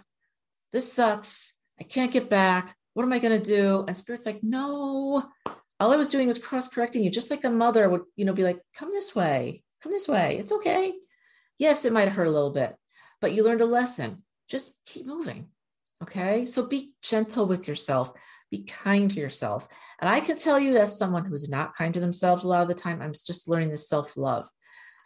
This 0.71 0.91
sucks. 0.91 1.53
I 1.79 1.83
can't 1.83 2.11
get 2.11 2.29
back. 2.29 2.75
What 2.93 3.03
am 3.03 3.13
I 3.13 3.19
going 3.19 3.39
to 3.39 3.45
do? 3.45 3.83
And 3.87 3.95
spirit's 3.95 4.25
like, 4.25 4.39
no, 4.41 5.23
all 5.79 5.91
I 5.91 5.97
was 5.97 6.07
doing 6.07 6.27
was 6.27 6.37
cross 6.37 6.67
correcting 6.67 7.03
you, 7.03 7.11
just 7.11 7.29
like 7.29 7.43
a 7.43 7.49
mother 7.49 7.89
would, 7.89 8.01
you 8.15 8.25
know, 8.25 8.33
be 8.33 8.43
like, 8.43 8.59
come 8.73 8.91
this 8.91 9.13
way, 9.13 9.63
come 9.85 9.93
this 9.93 10.07
way. 10.07 10.37
It's 10.39 10.51
okay. 10.51 10.93
Yes, 11.59 11.85
it 11.85 11.93
might 11.93 12.09
hurt 12.09 12.27
a 12.27 12.31
little 12.31 12.51
bit, 12.51 12.75
but 13.21 13.33
you 13.33 13.43
learned 13.43 13.61
a 13.61 13.65
lesson. 13.65 14.23
Just 14.49 14.73
keep 14.85 15.05
moving. 15.05 15.49
Okay. 16.01 16.45
So 16.45 16.65
be 16.65 16.93
gentle 17.01 17.45
with 17.45 17.67
yourself, 17.67 18.11
be 18.51 18.63
kind 18.63 19.09
to 19.11 19.19
yourself. 19.19 19.67
And 20.01 20.09
I 20.09 20.19
can 20.19 20.37
tell 20.37 20.59
you, 20.59 20.75
as 20.77 20.97
someone 20.97 21.25
who's 21.25 21.49
not 21.49 21.75
kind 21.75 21.93
to 21.93 21.99
themselves 21.99 22.43
a 22.43 22.47
lot 22.47 22.63
of 22.63 22.67
the 22.67 22.73
time, 22.73 23.01
I'm 23.01 23.13
just 23.13 23.47
learning 23.47 23.69
this 23.69 23.87
self 23.87 24.17
love. 24.17 24.49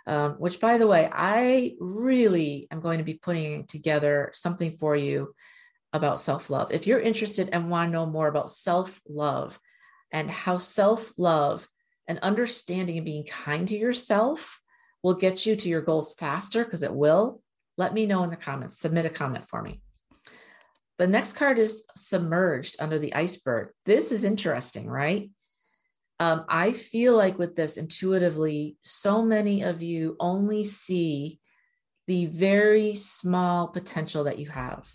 Um, 0.07 0.36
which, 0.39 0.59
by 0.59 0.77
the 0.77 0.88
way, 0.88 1.09
I 1.12 1.74
really 1.79 2.67
am 2.71 2.79
going 2.79 2.98
to 2.98 3.03
be 3.03 3.15
putting 3.15 3.67
together 3.67 4.31
something 4.33 4.77
for 4.79 4.95
you 4.95 5.33
about 5.91 6.21
self 6.21 6.50
love. 6.50 6.71
If 6.71 6.88
you're 6.88 7.01
interested 7.01 7.50
and 7.51 7.69
want 7.69 7.89
to 7.89 7.93
know 7.93 8.05
more 8.05 8.27
about 8.27 8.50
self 8.50 9.00
love 9.07 9.59
and 10.12 10.31
how 10.31 10.57
self 10.57 11.19
love 11.19 11.67
and 12.07 12.17
understanding 12.19 12.98
and 12.98 13.05
being 13.05 13.25
kind 13.25 13.67
to 13.67 13.77
yourself 13.77 14.59
will 15.03 15.13
get 15.13 15.45
you 15.45 15.55
to 15.55 15.69
your 15.69 15.81
goals 15.81 16.13
faster 16.13 16.63
because 16.63 16.83
it 16.83 16.93
will, 16.93 17.41
let 17.77 17.93
me 17.93 18.05
know 18.05 18.23
in 18.23 18.29
the 18.29 18.35
comments. 18.35 18.79
Submit 18.79 19.05
a 19.05 19.09
comment 19.09 19.47
for 19.47 19.61
me. 19.61 19.81
The 20.97 21.07
next 21.07 21.33
card 21.33 21.57
is 21.57 21.85
submerged 21.95 22.75
under 22.79 22.99
the 22.99 23.13
iceberg. 23.13 23.69
This 23.85 24.11
is 24.11 24.25
interesting, 24.25 24.87
right? 24.87 25.29
Um, 26.19 26.43
I 26.49 26.73
feel 26.73 27.15
like 27.15 27.39
with 27.39 27.55
this 27.55 27.77
intuitively, 27.77 28.75
so 28.83 29.21
many 29.21 29.63
of 29.63 29.81
you 29.81 30.17
only 30.19 30.65
see 30.65 31.39
the 32.07 32.25
very 32.25 32.95
small 32.95 33.69
potential 33.69 34.25
that 34.25 34.39
you 34.39 34.49
have. 34.49 34.93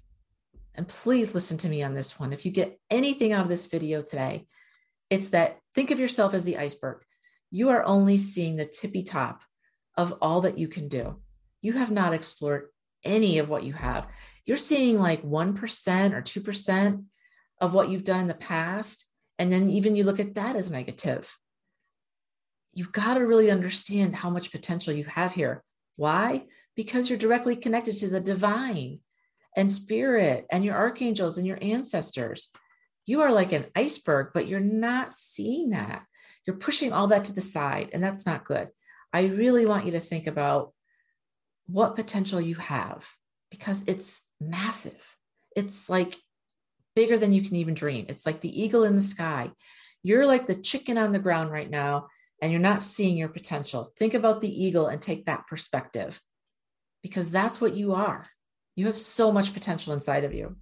And 0.74 0.86
please 0.86 1.34
listen 1.34 1.56
to 1.58 1.68
me 1.68 1.82
on 1.82 1.94
this 1.94 2.18
one. 2.18 2.32
If 2.32 2.44
you 2.44 2.52
get 2.52 2.78
anything 2.90 3.32
out 3.32 3.42
of 3.42 3.48
this 3.48 3.66
video 3.66 4.02
today, 4.02 4.46
it's 5.08 5.28
that 5.28 5.58
think 5.74 5.90
of 5.90 6.00
yourself 6.00 6.34
as 6.34 6.44
the 6.44 6.58
iceberg. 6.58 7.02
You 7.50 7.70
are 7.70 7.84
only 7.84 8.18
seeing 8.18 8.56
the 8.56 8.66
tippy 8.66 9.04
top 9.04 9.40
of 9.96 10.14
all 10.20 10.42
that 10.42 10.58
you 10.58 10.68
can 10.68 10.88
do. 10.88 11.20
You 11.62 11.74
have 11.74 11.90
not 11.90 12.14
explored 12.14 12.68
any 13.04 13.38
of 13.38 13.48
what 13.48 13.64
you 13.64 13.72
have. 13.72 14.08
You're 14.44 14.56
seeing 14.56 14.98
like 14.98 15.22
1% 15.22 16.12
or 16.12 16.22
2% 16.22 17.04
of 17.60 17.74
what 17.74 17.88
you've 17.88 18.04
done 18.04 18.20
in 18.20 18.28
the 18.28 18.34
past. 18.34 19.06
And 19.38 19.52
then 19.52 19.70
even 19.70 19.96
you 19.96 20.04
look 20.04 20.20
at 20.20 20.34
that 20.34 20.56
as 20.56 20.70
negative. 20.70 21.36
You've 22.72 22.92
got 22.92 23.14
to 23.14 23.26
really 23.26 23.50
understand 23.50 24.16
how 24.16 24.30
much 24.30 24.50
potential 24.50 24.92
you 24.92 25.04
have 25.04 25.34
here. 25.34 25.62
Why? 25.96 26.46
Because 26.74 27.08
you're 27.08 27.18
directly 27.18 27.56
connected 27.56 27.96
to 27.98 28.08
the 28.08 28.20
divine 28.20 29.00
and 29.56 29.70
spirit 29.70 30.46
and 30.50 30.64
your 30.64 30.74
archangels 30.74 31.38
and 31.38 31.46
your 31.46 31.58
ancestors. 31.62 32.50
You 33.06 33.20
are 33.20 33.32
like 33.32 33.52
an 33.52 33.66
iceberg, 33.76 34.30
but 34.34 34.48
you're 34.48 34.60
not 34.60 35.14
seeing 35.14 35.70
that. 35.70 36.04
You're 36.46 36.56
pushing 36.56 36.92
all 36.92 37.06
that 37.08 37.24
to 37.24 37.32
the 37.32 37.40
side, 37.40 37.90
and 37.92 38.02
that's 38.02 38.26
not 38.26 38.44
good. 38.44 38.68
I 39.14 39.26
really 39.26 39.64
want 39.64 39.86
you 39.86 39.92
to 39.92 40.00
think 40.00 40.26
about 40.26 40.72
what 41.66 41.94
potential 41.94 42.40
you 42.40 42.56
have 42.56 43.08
because 43.50 43.84
it's 43.86 44.22
massive. 44.40 45.16
it's 45.56 45.88
like 45.88 46.18
bigger 46.96 47.16
than 47.16 47.32
you 47.32 47.42
can 47.42 47.56
even 47.56 47.74
dream. 47.74 48.06
It's 48.08 48.26
like 48.26 48.40
the 48.40 48.62
eagle 48.62 48.84
in 48.84 48.96
the 48.96 49.02
sky. 49.02 49.50
You're 50.02 50.26
like 50.26 50.46
the 50.46 50.56
chicken 50.56 50.98
on 50.98 51.12
the 51.12 51.18
ground 51.18 51.50
right 51.50 51.70
now, 51.70 52.08
and 52.42 52.52
you're 52.52 52.60
not 52.60 52.82
seeing 52.82 53.16
your 53.16 53.28
potential. 53.28 53.92
Think 53.96 54.14
about 54.14 54.40
the 54.40 54.64
eagle 54.64 54.88
and 54.88 55.00
take 55.00 55.26
that 55.26 55.46
perspective 55.46 56.20
because 57.02 57.30
that's 57.30 57.60
what 57.60 57.74
you 57.74 57.94
are. 57.94 58.24
You 58.76 58.86
have 58.86 58.96
so 58.96 59.30
much 59.32 59.54
potential 59.54 59.92
inside 59.92 60.24
of 60.24 60.34
you. 60.34 60.56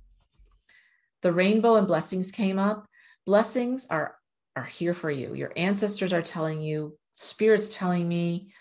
The 1.23 1.33
rainbow 1.33 1.77
and 1.77 1.87
blessings 1.87 2.31
came 2.31 2.59
up. 2.59 2.87
Blessings 3.27 3.87
are, 3.89 4.17
are 4.57 4.65
here 4.65 4.95
for 4.95 5.11
you. 5.11 5.35
Your 5.35 5.53
ancestors 5.57 6.13
are 6.13 6.23
telling 6.23 6.61
you, 6.61 6.99
spirits 7.15 7.75
telling 7.75 8.09
me, 8.09 8.53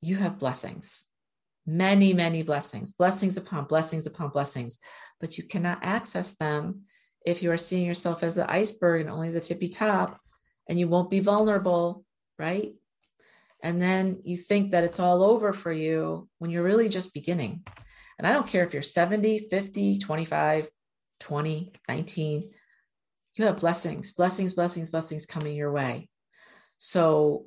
you 0.00 0.16
have 0.16 0.38
blessings 0.38 1.06
many, 1.66 2.10
mm-hmm. 2.10 2.18
many 2.18 2.42
blessings, 2.42 2.92
blessings 2.92 3.36
upon 3.36 3.64
blessings 3.64 4.06
upon 4.06 4.30
blessings, 4.30 4.78
but 5.20 5.38
you 5.38 5.44
cannot 5.44 5.78
access 5.82 6.34
them 6.34 6.82
if 7.24 7.42
you 7.42 7.50
are 7.50 7.56
seeing 7.56 7.86
yourself 7.86 8.22
as 8.22 8.34
the 8.34 8.50
iceberg 8.50 9.00
and 9.00 9.10
only 9.10 9.30
the 9.30 9.40
tippy 9.40 9.68
top, 9.68 10.20
and 10.68 10.78
you 10.78 10.88
won't 10.88 11.10
be 11.10 11.20
vulnerable, 11.20 12.04
right? 12.38 12.74
And 13.62 13.80
then 13.80 14.20
you 14.24 14.36
think 14.36 14.72
that 14.72 14.84
it's 14.84 15.00
all 15.00 15.22
over 15.22 15.54
for 15.54 15.72
you 15.72 16.28
when 16.38 16.50
you're 16.50 16.62
really 16.62 16.90
just 16.90 17.14
beginning. 17.14 17.66
And 18.18 18.26
I 18.26 18.32
don't 18.32 18.46
care 18.46 18.64
if 18.64 18.74
you're 18.74 18.82
70, 18.82 19.48
50, 19.48 19.98
25, 19.98 20.68
20, 21.20 21.72
19, 21.88 22.42
you 23.36 23.44
have 23.46 23.60
blessings, 23.60 24.12
blessings, 24.12 24.52
blessings, 24.52 24.90
blessings 24.90 25.24
coming 25.24 25.56
your 25.56 25.72
way. 25.72 26.10
So 26.76 27.46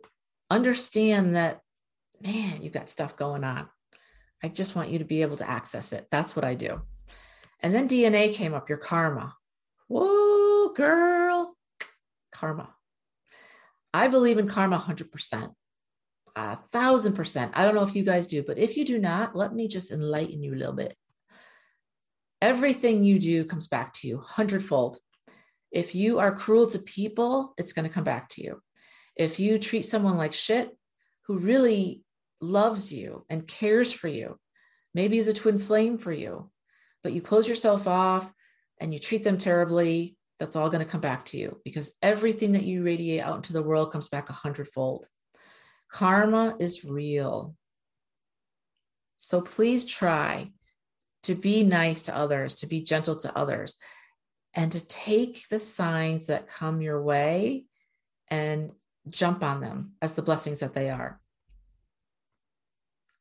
understand 0.50 1.36
that, 1.36 1.62
man, 2.22 2.62
you've 2.62 2.74
got 2.74 2.89
stuff 2.89 3.16
going 3.16 3.44
on. 3.44 3.68
I 4.44 4.50
just 4.50 4.75
want 4.75 4.89
you 4.89 5.00
to 5.00 5.06
be 5.06 5.22
able 5.22 5.38
to 5.38 5.50
access 5.50 5.94
it. 5.94 6.08
That's 6.12 6.36
what 6.36 6.46
I 6.46 6.54
do. 6.54 6.82
And 7.62 7.74
then 7.74 7.88
DNA 7.88 8.34
came 8.34 8.54
up, 8.54 8.70
your 8.70 8.77
karma. 8.77 9.36
Whoa, 9.88 10.74
girl, 10.74 11.56
karma. 12.32 12.70
I 13.94 14.08
believe 14.10 14.38
in 14.38 14.48
karma 14.48 14.77
100%, 14.77 15.51
a 16.36 16.56
thousand 16.56 17.13
percent. 17.13 17.51
I 17.56 17.66
don't 17.66 17.74
know 17.74 17.84
if 17.84 17.96
you 17.96 18.04
guys 18.04 18.27
do, 18.27 18.44
but 18.44 18.60
if 18.60 18.77
you 18.77 18.86
do 18.86 19.00
not, 19.00 19.36
let 19.36 19.56
me 19.56 19.68
just 19.68 19.92
enlighten 19.92 20.44
you 20.44 20.54
a 20.54 20.56
little 20.56 20.74
bit. 20.74 20.96
Everything 22.42 23.04
you 23.04 23.18
do 23.18 23.46
comes 23.46 23.68
back 23.68 23.94
to 23.94 24.08
you 24.08 24.20
hundredfold. 24.20 25.00
If 25.72 25.96
you 25.96 26.20
are 26.20 26.36
cruel 26.36 26.68
to 26.68 26.80
people, 26.80 27.54
it's 27.58 27.74
going 27.74 27.88
to 27.88 27.94
come 27.94 28.04
back 28.04 28.30
to 28.30 28.44
you. 28.44 28.62
If 29.17 29.39
you 29.39 29.57
treat 29.57 29.86
someone 29.86 30.17
like 30.17 30.33
shit 30.33 30.69
who 31.25 31.39
really 31.39 32.03
loves 32.39 32.93
you 32.93 33.25
and 33.29 33.47
cares 33.47 33.91
for 33.91 34.07
you, 34.07 34.39
maybe 34.93 35.17
is 35.17 35.27
a 35.27 35.33
twin 35.33 35.57
flame 35.57 35.97
for 35.97 36.12
you, 36.13 36.51
but 37.03 37.13
you 37.13 37.21
close 37.21 37.47
yourself 37.47 37.88
off 37.88 38.31
and 38.79 38.93
you 38.93 39.00
treat 39.00 39.24
them 39.24 39.38
terribly, 39.38 40.15
that's 40.39 40.55
all 40.55 40.69
going 40.69 40.86
to 40.86 40.91
come 40.91 41.01
back 41.01 41.25
to 41.25 41.38
you 41.38 41.59
because 41.65 41.93
everything 42.01 42.51
that 42.51 42.63
you 42.63 42.83
radiate 42.83 43.21
out 43.21 43.38
into 43.38 43.53
the 43.53 43.63
world 43.63 43.91
comes 43.91 44.07
back 44.07 44.29
a 44.29 44.33
hundredfold. 44.33 45.07
Karma 45.91 46.55
is 46.59 46.86
real. 46.86 47.55
So 49.17 49.41
please 49.41 49.83
try 49.86 50.51
to 51.24 51.33
be 51.33 51.63
nice 51.63 52.03
to 52.03 52.15
others, 52.15 52.55
to 52.55 52.67
be 52.67 52.81
gentle 52.83 53.15
to 53.17 53.36
others, 53.36 53.77
and 54.53 54.71
to 54.71 54.86
take 54.86 55.47
the 55.50 55.59
signs 55.59 56.27
that 56.27 56.47
come 56.47 56.81
your 56.81 57.01
way 57.01 57.65
and 58.29 58.71
jump 59.09 59.43
on 59.43 59.61
them 59.61 59.93
as 60.01 60.15
the 60.15 60.21
blessings 60.21 60.59
that 60.59 60.73
they 60.73 60.89
are. 60.89 61.19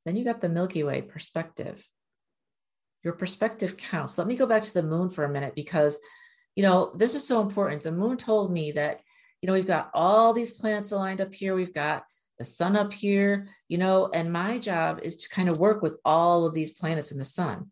Then 0.04 0.16
you 0.16 0.24
got 0.24 0.40
the 0.40 0.48
Milky 0.48 0.84
Way 0.84 1.02
perspective. 1.02 1.86
Your 3.02 3.14
perspective 3.14 3.76
counts. 3.76 4.18
Let 4.18 4.26
me 4.26 4.36
go 4.36 4.46
back 4.46 4.62
to 4.62 4.74
the 4.74 4.82
moon 4.82 5.10
for 5.10 5.24
a 5.24 5.28
minute 5.28 5.54
because, 5.54 5.98
you 6.54 6.62
know, 6.62 6.92
this 6.94 7.14
is 7.14 7.26
so 7.26 7.40
important. 7.40 7.82
The 7.82 7.92
moon 7.92 8.16
told 8.16 8.52
me 8.52 8.72
that, 8.72 9.00
you 9.40 9.46
know, 9.46 9.52
we've 9.52 9.66
got 9.66 9.90
all 9.94 10.32
these 10.32 10.52
planets 10.52 10.92
aligned 10.92 11.20
up 11.20 11.34
here. 11.34 11.54
We've 11.54 11.74
got 11.74 12.04
the 12.38 12.44
sun 12.44 12.76
up 12.76 12.92
here, 12.92 13.48
you 13.68 13.78
know, 13.78 14.10
and 14.12 14.32
my 14.32 14.58
job 14.58 15.00
is 15.02 15.16
to 15.16 15.28
kind 15.28 15.48
of 15.48 15.58
work 15.58 15.82
with 15.82 15.98
all 16.04 16.46
of 16.46 16.54
these 16.54 16.72
planets 16.72 17.12
in 17.12 17.18
the 17.18 17.24
sun. 17.24 17.70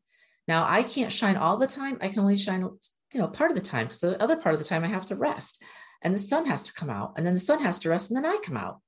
Now, 0.49 0.67
I 0.69 0.83
can't 0.83 1.13
shine 1.13 1.37
all 1.37 1.57
the 1.57 1.67
time. 1.67 1.99
I 2.01 2.09
can 2.09 2.21
only 2.21 2.37
shine, 2.37 2.69
you 3.15 3.21
know, 3.21 3.29
part 3.29 3.51
of 3.51 3.57
the 3.57 3.63
time 3.63 3.87
because 3.87 4.01
the 4.01 4.21
other 4.21 4.37
part 4.37 4.55
of 4.55 4.59
the 4.59 4.67
time 4.67 4.85
I 4.85 4.89
have 4.89 5.07
to 5.07 5.17
rest 5.17 5.63
and 6.03 6.15
the 6.15 6.19
sun 6.19 6.47
has 6.47 6.65
to 6.65 6.75
come 6.75 6.91
out 6.91 7.15
and 7.17 7.25
then 7.25 7.35
the 7.35 7.41
sun 7.41 7.61
has 7.61 7.79
to 7.81 7.89
rest 7.89 8.11
and 8.11 8.17
then 8.17 8.31
I 8.31 8.39
come 8.45 8.57
out. 8.57 8.81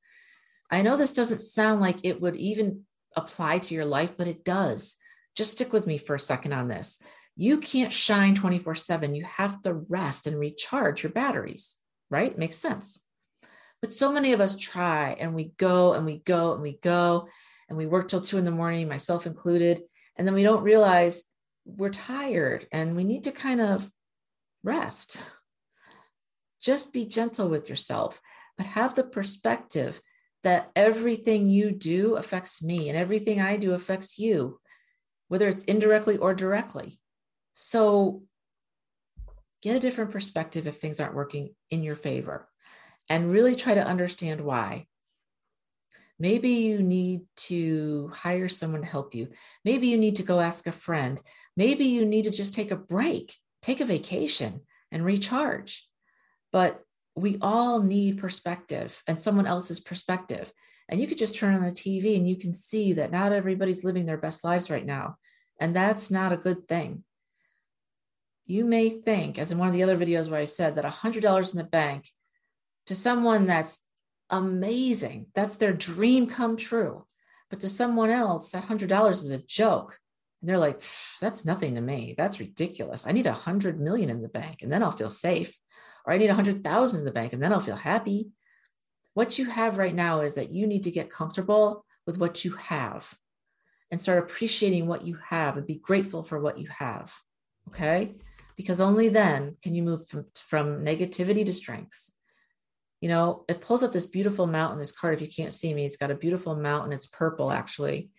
I 0.71 0.83
know 0.83 0.97
this 0.97 1.13
doesn't 1.13 1.41
sound 1.41 1.81
like 1.81 2.05
it 2.05 2.21
would 2.21 2.35
even 2.37 2.83
apply 3.17 3.61
to 3.61 3.75
your 3.75 3.85
life, 3.85 4.17
but 4.19 4.27
it 4.27 4.45
does. 4.45 4.97
Just 5.37 5.53
stick 5.53 5.73
with 5.73 5.87
me 5.87 5.97
for 5.97 6.17
a 6.17 6.21
second 6.21 6.53
on 6.53 6.67
this. 6.67 6.99
You 7.37 7.59
can't 7.59 7.93
shine 7.93 8.35
24 8.35 8.75
7. 8.75 9.15
You 9.15 9.25
have 9.25 9.63
to 9.63 9.75
rest 9.75 10.27
and 10.27 10.39
recharge 10.39 11.03
your 11.03 11.13
batteries, 11.13 11.77
right? 12.11 12.37
Makes 12.37 12.57
sense. 12.57 13.01
But 13.81 13.93
so 13.93 14.11
many 14.11 14.33
of 14.33 14.41
us 14.41 14.59
try 14.59 15.13
and 15.13 15.35
we 15.35 15.53
go 15.59 15.93
and 15.93 16.05
we 16.05 16.19
go 16.19 16.55
and 16.55 16.63
we 16.63 16.79
go 16.83 17.29
and 17.69 17.77
we 17.79 17.87
work 17.87 18.09
till 18.09 18.23
two 18.23 18.39
in 18.39 18.45
the 18.45 18.51
morning, 18.51 18.89
myself 18.89 19.27
included. 19.27 19.83
And 20.17 20.27
then 20.27 20.35
we 20.35 20.43
don't 20.43 20.63
realize 20.63 21.25
we're 21.67 21.91
tired 21.91 22.67
and 22.73 22.97
we 22.97 23.05
need 23.05 23.25
to 23.25 23.33
kind 23.33 23.61
of 23.61 23.89
rest. 24.67 25.23
Just 26.61 26.93
be 26.93 27.07
gentle 27.07 27.49
with 27.49 27.71
yourself, 27.71 28.21
but 28.59 28.67
have 28.67 28.95
the 28.95 29.05
perspective 29.05 30.01
that 30.43 30.71
everything 30.77 31.49
you 31.49 31.71
do 31.71 32.17
affects 32.17 32.63
me 32.63 32.89
and 32.89 32.99
everything 32.99 33.41
I 33.41 33.57
do 33.57 33.73
affects 33.73 34.19
you, 34.19 34.61
whether 35.29 35.49
it's 35.49 35.65
indirectly 35.65 36.19
or 36.19 36.35
directly. 36.35 36.99
So 37.55 38.25
get 39.63 39.77
a 39.77 39.81
different 39.81 40.11
perspective 40.11 40.67
if 40.67 40.77
things 40.77 41.01
aren't 41.01 41.15
working 41.15 41.55
in 41.71 41.83
your 41.83 41.97
favor 41.97 42.49
and 43.09 43.33
really 43.33 43.55
try 43.55 43.75
to 43.75 43.87
understand 43.87 44.41
why. 44.41 44.87
Maybe 46.19 46.51
you 46.51 46.83
need 46.83 47.23
to 47.49 48.11
hire 48.15 48.49
someone 48.49 48.81
to 48.81 48.87
help 48.87 49.15
you. 49.15 49.29
Maybe 49.65 49.89
you 49.89 49.99
need 49.99 50.17
to 50.17 50.23
go 50.23 50.41
ask 50.41 50.67
a 50.67 50.73
friend. 50.73 51.21
Maybe 51.57 51.85
you 51.87 52.07
need 52.07 52.23
to 52.25 52.31
just 52.31 52.55
take 52.55 52.71
a 52.71 52.77
break, 52.77 53.37
take 53.67 53.81
a 53.81 53.85
vacation 53.85 54.61
and 54.93 55.05
recharge. 55.05 55.89
But 56.53 56.81
we 57.17 57.39
all 57.43 57.83
need 57.83 58.19
perspective 58.19 59.03
and 59.09 59.21
someone 59.21 59.47
else's 59.47 59.81
perspective. 59.81 60.53
And 60.89 61.01
you 61.01 61.09
could 61.09 61.19
just 61.19 61.35
turn 61.35 61.55
on 61.55 61.63
the 61.63 61.73
TV 61.73 62.17
and 62.17 62.29
you 62.29 62.37
can 62.37 62.55
see 62.55 62.93
that 62.93 63.11
not 63.11 63.33
everybody's 63.33 63.83
living 63.83 64.07
their 64.07 64.19
best 64.19 64.45
lives 64.45 64.71
right 64.71 64.87
now. 64.87 65.17
And 65.59 65.75
that's 65.75 66.11
not 66.11 66.33
a 66.33 66.37
good 66.37 66.69
thing. 66.69 67.03
You 68.45 68.65
may 68.65 68.89
think, 68.89 69.39
as 69.39 69.51
in 69.51 69.59
one 69.59 69.67
of 69.67 69.75
the 69.75 69.83
other 69.83 69.97
videos 69.97 70.31
where 70.31 70.39
I 70.39 70.45
said 70.45 70.77
that 70.77 70.85
$100 70.85 71.53
in 71.53 71.59
the 71.59 71.65
bank 71.65 72.09
to 72.87 72.95
someone 72.95 73.47
that's 73.47 73.81
amazing, 74.31 75.27
that's 75.35 75.57
their 75.57 75.73
dream 75.73 76.29
come 76.29 76.57
true. 76.57 77.05
But 77.51 77.61
to 77.61 77.69
someone 77.69 78.11
else, 78.11 78.51
that 78.51 78.69
$100 78.69 79.11
is 79.11 79.31
a 79.31 79.39
joke. 79.39 79.99
And 80.41 80.49
they're 80.49 80.59
like, 80.59 80.83
that's 81.21 81.45
nothing 81.45 81.75
to 81.75 81.81
me. 81.81 82.15
That's 82.17 82.41
ridiculous. 82.41 83.07
I 83.07 83.13
need 83.13 83.27
a 83.27 83.33
hundred 83.33 83.81
million 83.81 84.11
in 84.11 84.21
the 84.21 84.29
bank 84.29 84.63
and 84.63 84.71
then 84.71 84.83
I'll 84.83 84.91
feel 84.91 85.11
safe 85.11 85.57
or 86.05 86.13
I 86.13 86.19
need 86.19 86.31
a 86.31 86.35
hundred 86.35 86.63
thousand 86.63 87.01
in 87.01 87.05
the 87.05 87.11
bank 87.11 87.33
and 87.33 87.43
then 87.43 87.53
I'll 87.53 87.61
feel 87.61 87.77
happy. 87.77 88.31
What 89.15 89.39
you 89.39 89.47
have 89.47 89.79
right 89.79 89.95
now 89.95 90.21
is 90.21 90.35
that 90.35 90.51
you 90.51 90.67
need 90.67 90.85
to 90.85 90.91
get 90.91 91.11
comfortable 91.11 91.85
with 92.07 92.19
what 92.19 92.45
you 92.45 92.53
have 92.53 93.13
and 93.91 94.01
start 94.01 94.19
appreciating 94.19 94.87
what 94.87 95.07
you 95.07 95.17
have 95.29 95.57
and 95.57 95.67
be 95.67 95.77
grateful 95.77 96.23
for 96.23 96.41
what 96.41 96.59
you 96.59 96.69
have. 96.69 97.13
Okay. 97.69 98.15
Because 98.57 98.81
only 98.81 99.09
then 99.09 99.57
can 99.63 99.75
you 99.75 99.83
move 99.83 100.09
from, 100.09 100.27
from 100.35 100.85
negativity 100.85 101.45
to 101.45 101.53
strengths. 101.53 102.13
You 103.01 103.09
know, 103.09 103.45
it 103.49 103.61
pulls 103.61 103.83
up 103.83 103.93
this 103.93 104.07
beautiful 104.07 104.47
mountain, 104.47 104.79
this 104.79 104.97
card. 104.97 105.15
If 105.15 105.23
you 105.23 105.29
can't 105.29 105.53
see 105.53 105.75
me, 105.75 105.85
it's 105.85 105.99
got 105.99 106.11
a 106.11 106.15
beautiful 106.15 106.57
mountain. 106.57 106.93
It's 106.93 107.07
purple, 107.07 107.53
actually. 107.53 108.11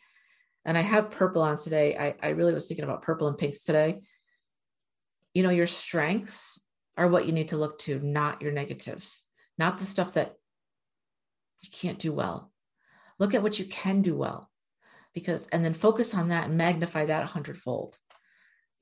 And 0.67 0.77
I 0.77 0.81
have 0.81 1.12
purple 1.12 1.41
on 1.41 1.57
today. 1.57 1.95
I, 1.97 2.15
I 2.21 2.31
really 2.31 2.53
was 2.53 2.67
thinking 2.67 2.83
about 2.83 3.01
purple 3.01 3.29
and 3.29 3.38
pinks 3.38 3.63
today. 3.63 4.01
You 5.33 5.41
know, 5.41 5.50
your 5.50 5.65
strengths 5.65 6.62
are 6.97 7.07
what 7.07 7.25
you 7.25 7.31
need 7.31 7.50
to 7.50 7.57
look 7.57 7.79
to, 7.79 8.00
not 8.00 8.41
your 8.41 8.51
negatives, 8.51 9.24
not 9.57 9.77
the 9.77 9.86
stuff 9.86 10.15
that 10.15 10.33
you 11.62 11.69
can't 11.71 12.00
do 12.00 12.12
well. 12.12 12.51
Look 13.17 13.33
at 13.33 13.41
what 13.41 13.57
you 13.57 13.65
can 13.65 14.01
do 14.01 14.15
well 14.15 14.51
because, 15.13 15.47
and 15.47 15.63
then 15.63 15.74
focus 15.74 16.13
on 16.13 16.27
that 16.27 16.50
and 16.50 16.57
magnify 16.57 17.05
that 17.05 17.24
a 17.24 17.27
hundredfold. 17.27 17.97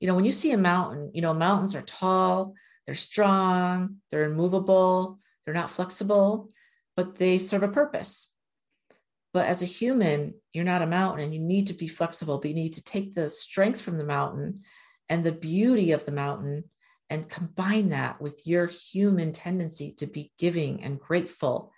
You 0.00 0.08
know, 0.08 0.14
when 0.16 0.24
you 0.24 0.32
see 0.32 0.50
a 0.50 0.58
mountain, 0.58 1.12
you 1.14 1.22
know, 1.22 1.32
mountains 1.32 1.76
are 1.76 1.82
tall, 1.82 2.54
they're 2.84 2.96
strong, 2.96 3.98
they're 4.10 4.24
immovable, 4.24 5.18
they're 5.44 5.54
not 5.54 5.70
flexible, 5.70 6.50
but 6.96 7.14
they 7.14 7.38
serve 7.38 7.62
a 7.62 7.68
purpose. 7.68 8.32
But 9.36 9.48
as 9.48 9.60
a 9.60 9.66
human, 9.66 10.32
you're 10.54 10.64
not 10.64 10.80
a 10.80 10.86
mountain 10.86 11.22
and 11.22 11.34
you 11.34 11.40
need 11.40 11.66
to 11.66 11.74
be 11.74 11.88
flexible, 11.88 12.38
but 12.38 12.48
you 12.48 12.54
need 12.54 12.72
to 12.72 12.82
take 12.82 13.14
the 13.14 13.28
strength 13.28 13.82
from 13.82 13.98
the 13.98 14.02
mountain 14.02 14.62
and 15.10 15.22
the 15.22 15.30
beauty 15.30 15.92
of 15.92 16.06
the 16.06 16.10
mountain 16.10 16.64
and 17.10 17.28
combine 17.28 17.90
that 17.90 18.18
with 18.18 18.46
your 18.46 18.64
human 18.66 19.32
tendency 19.32 19.92
to 19.98 20.06
be 20.06 20.32
giving 20.38 20.82
and 20.82 20.98
grateful 20.98 21.70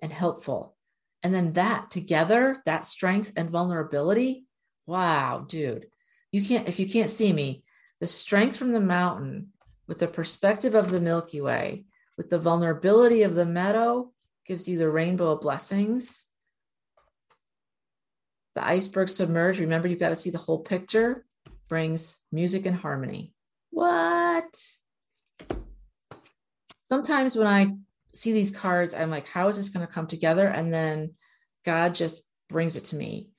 and 0.00 0.10
helpful. 0.10 0.74
And 1.22 1.34
then 1.34 1.52
that 1.52 1.90
together, 1.90 2.62
that 2.64 2.86
strength 2.86 3.34
and 3.36 3.50
vulnerability, 3.50 4.46
wow, 4.86 5.44
dude, 5.46 5.88
you 6.30 6.42
can't, 6.42 6.66
if 6.66 6.80
you 6.80 6.88
can't 6.88 7.10
see 7.10 7.30
me, 7.30 7.62
The 8.00 8.06
strength 8.06 8.56
from 8.56 8.72
the 8.72 8.80
mountain 8.80 9.52
with 9.86 9.98
the 9.98 10.08
perspective 10.08 10.74
of 10.74 10.90
the 10.90 11.00
Milky 11.02 11.42
Way, 11.42 11.84
with 12.16 12.30
the 12.30 12.38
vulnerability 12.38 13.22
of 13.22 13.34
the 13.34 13.44
meadow, 13.44 14.12
gives 14.46 14.66
you 14.66 14.78
the 14.78 14.90
rainbow 14.90 15.32
of 15.32 15.42
blessings. 15.42 16.24
The 18.54 18.66
iceberg 18.66 19.08
submerged, 19.08 19.60
remember, 19.60 19.88
you've 19.88 20.00
got 20.00 20.10
to 20.10 20.16
see 20.16 20.30
the 20.30 20.38
whole 20.38 20.60
picture, 20.60 21.24
brings 21.68 22.18
music 22.30 22.66
and 22.66 22.76
harmony. 22.76 23.32
What? 23.70 24.54
Sometimes 26.84 27.36
when 27.36 27.46
I 27.46 27.74
see 28.12 28.32
these 28.32 28.50
cards, 28.50 28.92
I'm 28.92 29.10
like, 29.10 29.26
how 29.26 29.48
is 29.48 29.56
this 29.56 29.70
going 29.70 29.86
to 29.86 29.92
come 29.92 30.06
together? 30.06 30.46
And 30.46 30.72
then 30.72 31.14
God 31.64 31.94
just 31.94 32.24
brings 32.50 32.76
it 32.76 32.84
to 32.86 32.96
me. 32.96 33.30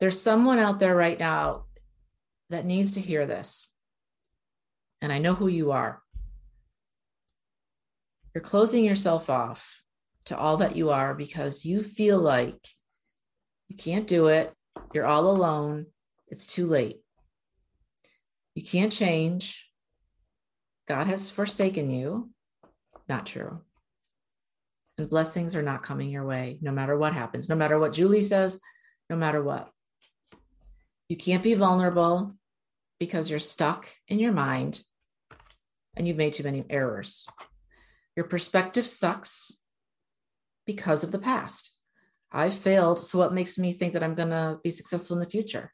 There's 0.00 0.20
someone 0.20 0.58
out 0.58 0.80
there 0.80 0.94
right 0.94 1.18
now 1.18 1.64
that 2.50 2.66
needs 2.66 2.92
to 2.92 3.00
hear 3.00 3.26
this. 3.26 3.68
And 5.00 5.12
I 5.12 5.18
know 5.18 5.34
who 5.34 5.48
you 5.48 5.72
are. 5.72 6.02
You're 8.34 8.42
closing 8.42 8.84
yourself 8.84 9.30
off 9.30 9.82
to 10.26 10.36
all 10.36 10.58
that 10.58 10.76
you 10.76 10.90
are 10.90 11.14
because 11.14 11.64
you 11.64 11.82
feel 11.82 12.18
like 12.18 12.58
you 13.68 13.76
can't 13.76 14.06
do 14.06 14.26
it. 14.26 14.52
You're 14.92 15.06
all 15.06 15.30
alone. 15.30 15.86
It's 16.28 16.46
too 16.46 16.66
late. 16.66 17.00
You 18.54 18.62
can't 18.62 18.92
change. 18.92 19.70
God 20.86 21.06
has 21.06 21.30
forsaken 21.30 21.90
you. 21.90 22.30
Not 23.08 23.26
true. 23.26 23.60
And 24.96 25.08
blessings 25.08 25.54
are 25.54 25.62
not 25.62 25.82
coming 25.82 26.10
your 26.10 26.24
way, 26.24 26.58
no 26.60 26.72
matter 26.72 26.96
what 26.96 27.12
happens, 27.12 27.48
no 27.48 27.54
matter 27.54 27.78
what 27.78 27.92
Julie 27.92 28.22
says, 28.22 28.60
no 29.08 29.16
matter 29.16 29.42
what. 29.42 29.70
You 31.08 31.16
can't 31.16 31.42
be 31.42 31.54
vulnerable 31.54 32.34
because 32.98 33.30
you're 33.30 33.38
stuck 33.38 33.88
in 34.08 34.18
your 34.18 34.32
mind 34.32 34.82
and 35.96 36.06
you've 36.06 36.16
made 36.16 36.32
too 36.32 36.42
many 36.42 36.64
errors. 36.68 37.28
Your 38.16 38.26
perspective 38.26 38.86
sucks 38.86 39.56
because 40.66 41.04
of 41.04 41.12
the 41.12 41.18
past. 41.18 41.72
I 42.30 42.50
failed. 42.50 42.98
So, 42.98 43.18
what 43.18 43.32
makes 43.32 43.58
me 43.58 43.72
think 43.72 43.92
that 43.92 44.02
I'm 44.02 44.14
going 44.14 44.30
to 44.30 44.58
be 44.62 44.70
successful 44.70 45.16
in 45.16 45.22
the 45.22 45.30
future? 45.30 45.72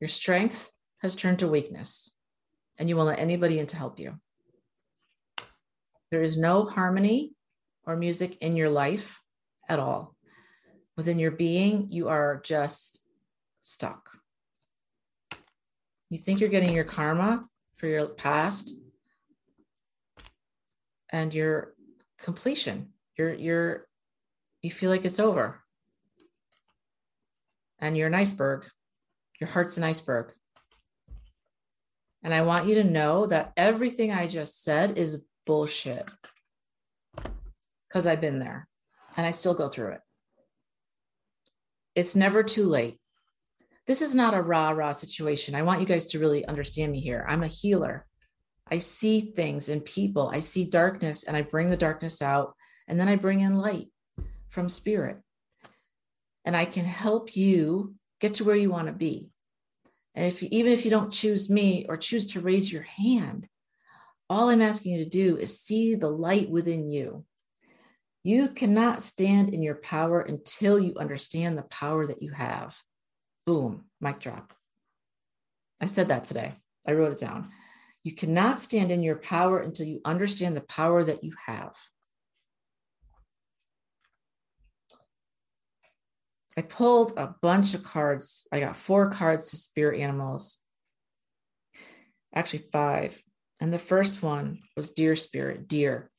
Your 0.00 0.08
strength 0.08 0.72
has 0.98 1.16
turned 1.16 1.38
to 1.38 1.48
weakness, 1.48 2.10
and 2.78 2.88
you 2.88 2.96
won't 2.96 3.08
let 3.08 3.18
anybody 3.18 3.58
in 3.58 3.66
to 3.68 3.76
help 3.76 3.98
you. 3.98 4.14
There 6.10 6.22
is 6.22 6.38
no 6.38 6.64
harmony 6.64 7.32
or 7.84 7.96
music 7.96 8.36
in 8.40 8.56
your 8.56 8.70
life 8.70 9.20
at 9.68 9.78
all. 9.78 10.14
Within 10.96 11.18
your 11.18 11.30
being, 11.30 11.90
you 11.90 12.08
are 12.08 12.40
just 12.44 13.00
stuck. 13.62 14.08
You 16.08 16.18
think 16.18 16.40
you're 16.40 16.48
getting 16.48 16.74
your 16.74 16.84
karma 16.84 17.44
for 17.76 17.86
your 17.86 18.06
past 18.06 18.76
and 21.10 21.34
your 21.34 21.74
completion. 22.18 22.92
You're 23.18 23.34
you're 23.34 23.86
you 24.66 24.70
feel 24.72 24.90
like 24.90 25.04
it's 25.04 25.20
over. 25.20 25.62
And 27.78 27.96
you're 27.96 28.08
an 28.08 28.14
iceberg. 28.14 28.66
Your 29.40 29.48
heart's 29.48 29.76
an 29.76 29.84
iceberg. 29.84 30.32
And 32.24 32.34
I 32.34 32.42
want 32.42 32.66
you 32.66 32.74
to 32.76 32.84
know 32.84 33.26
that 33.26 33.52
everything 33.56 34.10
I 34.10 34.26
just 34.26 34.64
said 34.64 34.98
is 34.98 35.22
bullshit. 35.46 36.04
Because 37.88 38.08
I've 38.08 38.20
been 38.20 38.40
there 38.40 38.66
and 39.16 39.24
I 39.24 39.30
still 39.30 39.54
go 39.54 39.68
through 39.68 39.92
it. 39.92 40.00
It's 41.94 42.16
never 42.16 42.42
too 42.42 42.64
late. 42.64 42.98
This 43.86 44.02
is 44.02 44.16
not 44.16 44.34
a 44.34 44.42
rah 44.42 44.70
rah 44.70 44.90
situation. 44.90 45.54
I 45.54 45.62
want 45.62 45.80
you 45.80 45.86
guys 45.86 46.06
to 46.06 46.18
really 46.18 46.44
understand 46.44 46.90
me 46.90 47.00
here. 47.00 47.24
I'm 47.28 47.44
a 47.44 47.46
healer. 47.46 48.04
I 48.68 48.78
see 48.78 49.20
things 49.20 49.68
in 49.68 49.80
people. 49.80 50.28
I 50.34 50.40
see 50.40 50.64
darkness 50.64 51.22
and 51.22 51.36
I 51.36 51.42
bring 51.42 51.70
the 51.70 51.76
darkness 51.76 52.20
out 52.20 52.54
and 52.88 52.98
then 52.98 53.06
I 53.06 53.14
bring 53.14 53.38
in 53.38 53.54
light 53.54 53.86
from 54.56 54.68
spirit. 54.68 55.18
And 56.44 56.56
I 56.56 56.64
can 56.64 56.84
help 56.84 57.36
you 57.36 57.94
get 58.20 58.34
to 58.34 58.44
where 58.44 58.56
you 58.56 58.70
want 58.70 58.88
to 58.88 58.92
be. 58.92 59.30
And 60.16 60.26
if 60.26 60.42
even 60.42 60.72
if 60.72 60.84
you 60.84 60.90
don't 60.90 61.12
choose 61.12 61.48
me 61.48 61.86
or 61.88 61.96
choose 61.96 62.32
to 62.32 62.40
raise 62.40 62.72
your 62.72 62.82
hand, 62.82 63.46
all 64.28 64.48
I'm 64.48 64.62
asking 64.62 64.94
you 64.94 65.04
to 65.04 65.10
do 65.10 65.36
is 65.36 65.60
see 65.60 65.94
the 65.94 66.10
light 66.10 66.50
within 66.50 66.90
you 66.90 67.24
you 68.26 68.48
cannot 68.48 69.04
stand 69.04 69.54
in 69.54 69.62
your 69.62 69.76
power 69.76 70.20
until 70.20 70.80
you 70.80 70.94
understand 70.96 71.56
the 71.56 71.62
power 71.62 72.08
that 72.08 72.22
you 72.22 72.32
have. 72.32 72.76
Boom, 73.44 73.84
mic 74.00 74.18
drop. 74.18 74.52
I 75.80 75.86
said 75.86 76.08
that 76.08 76.24
today. 76.24 76.52
I 76.88 76.94
wrote 76.94 77.12
it 77.12 77.20
down. 77.20 77.48
You 78.02 78.16
cannot 78.16 78.58
stand 78.58 78.90
in 78.90 79.04
your 79.04 79.14
power 79.14 79.60
until 79.60 79.86
you 79.86 80.00
understand 80.04 80.56
the 80.56 80.62
power 80.62 81.04
that 81.04 81.22
you 81.22 81.34
have. 81.46 81.76
I 86.56 86.62
pulled 86.62 87.12
a 87.16 87.34
bunch 87.42 87.74
of 87.74 87.84
cards. 87.84 88.46
I 88.50 88.60
got 88.60 88.76
four 88.76 89.10
cards 89.10 89.50
to 89.50 89.56
spirit 89.56 90.00
animals, 90.00 90.58
actually, 92.34 92.64
five. 92.72 93.20
And 93.60 93.72
the 93.72 93.78
first 93.78 94.22
one 94.22 94.58
was 94.74 94.90
Deer 94.90 95.16
Spirit, 95.16 95.68
deer. 95.68 96.10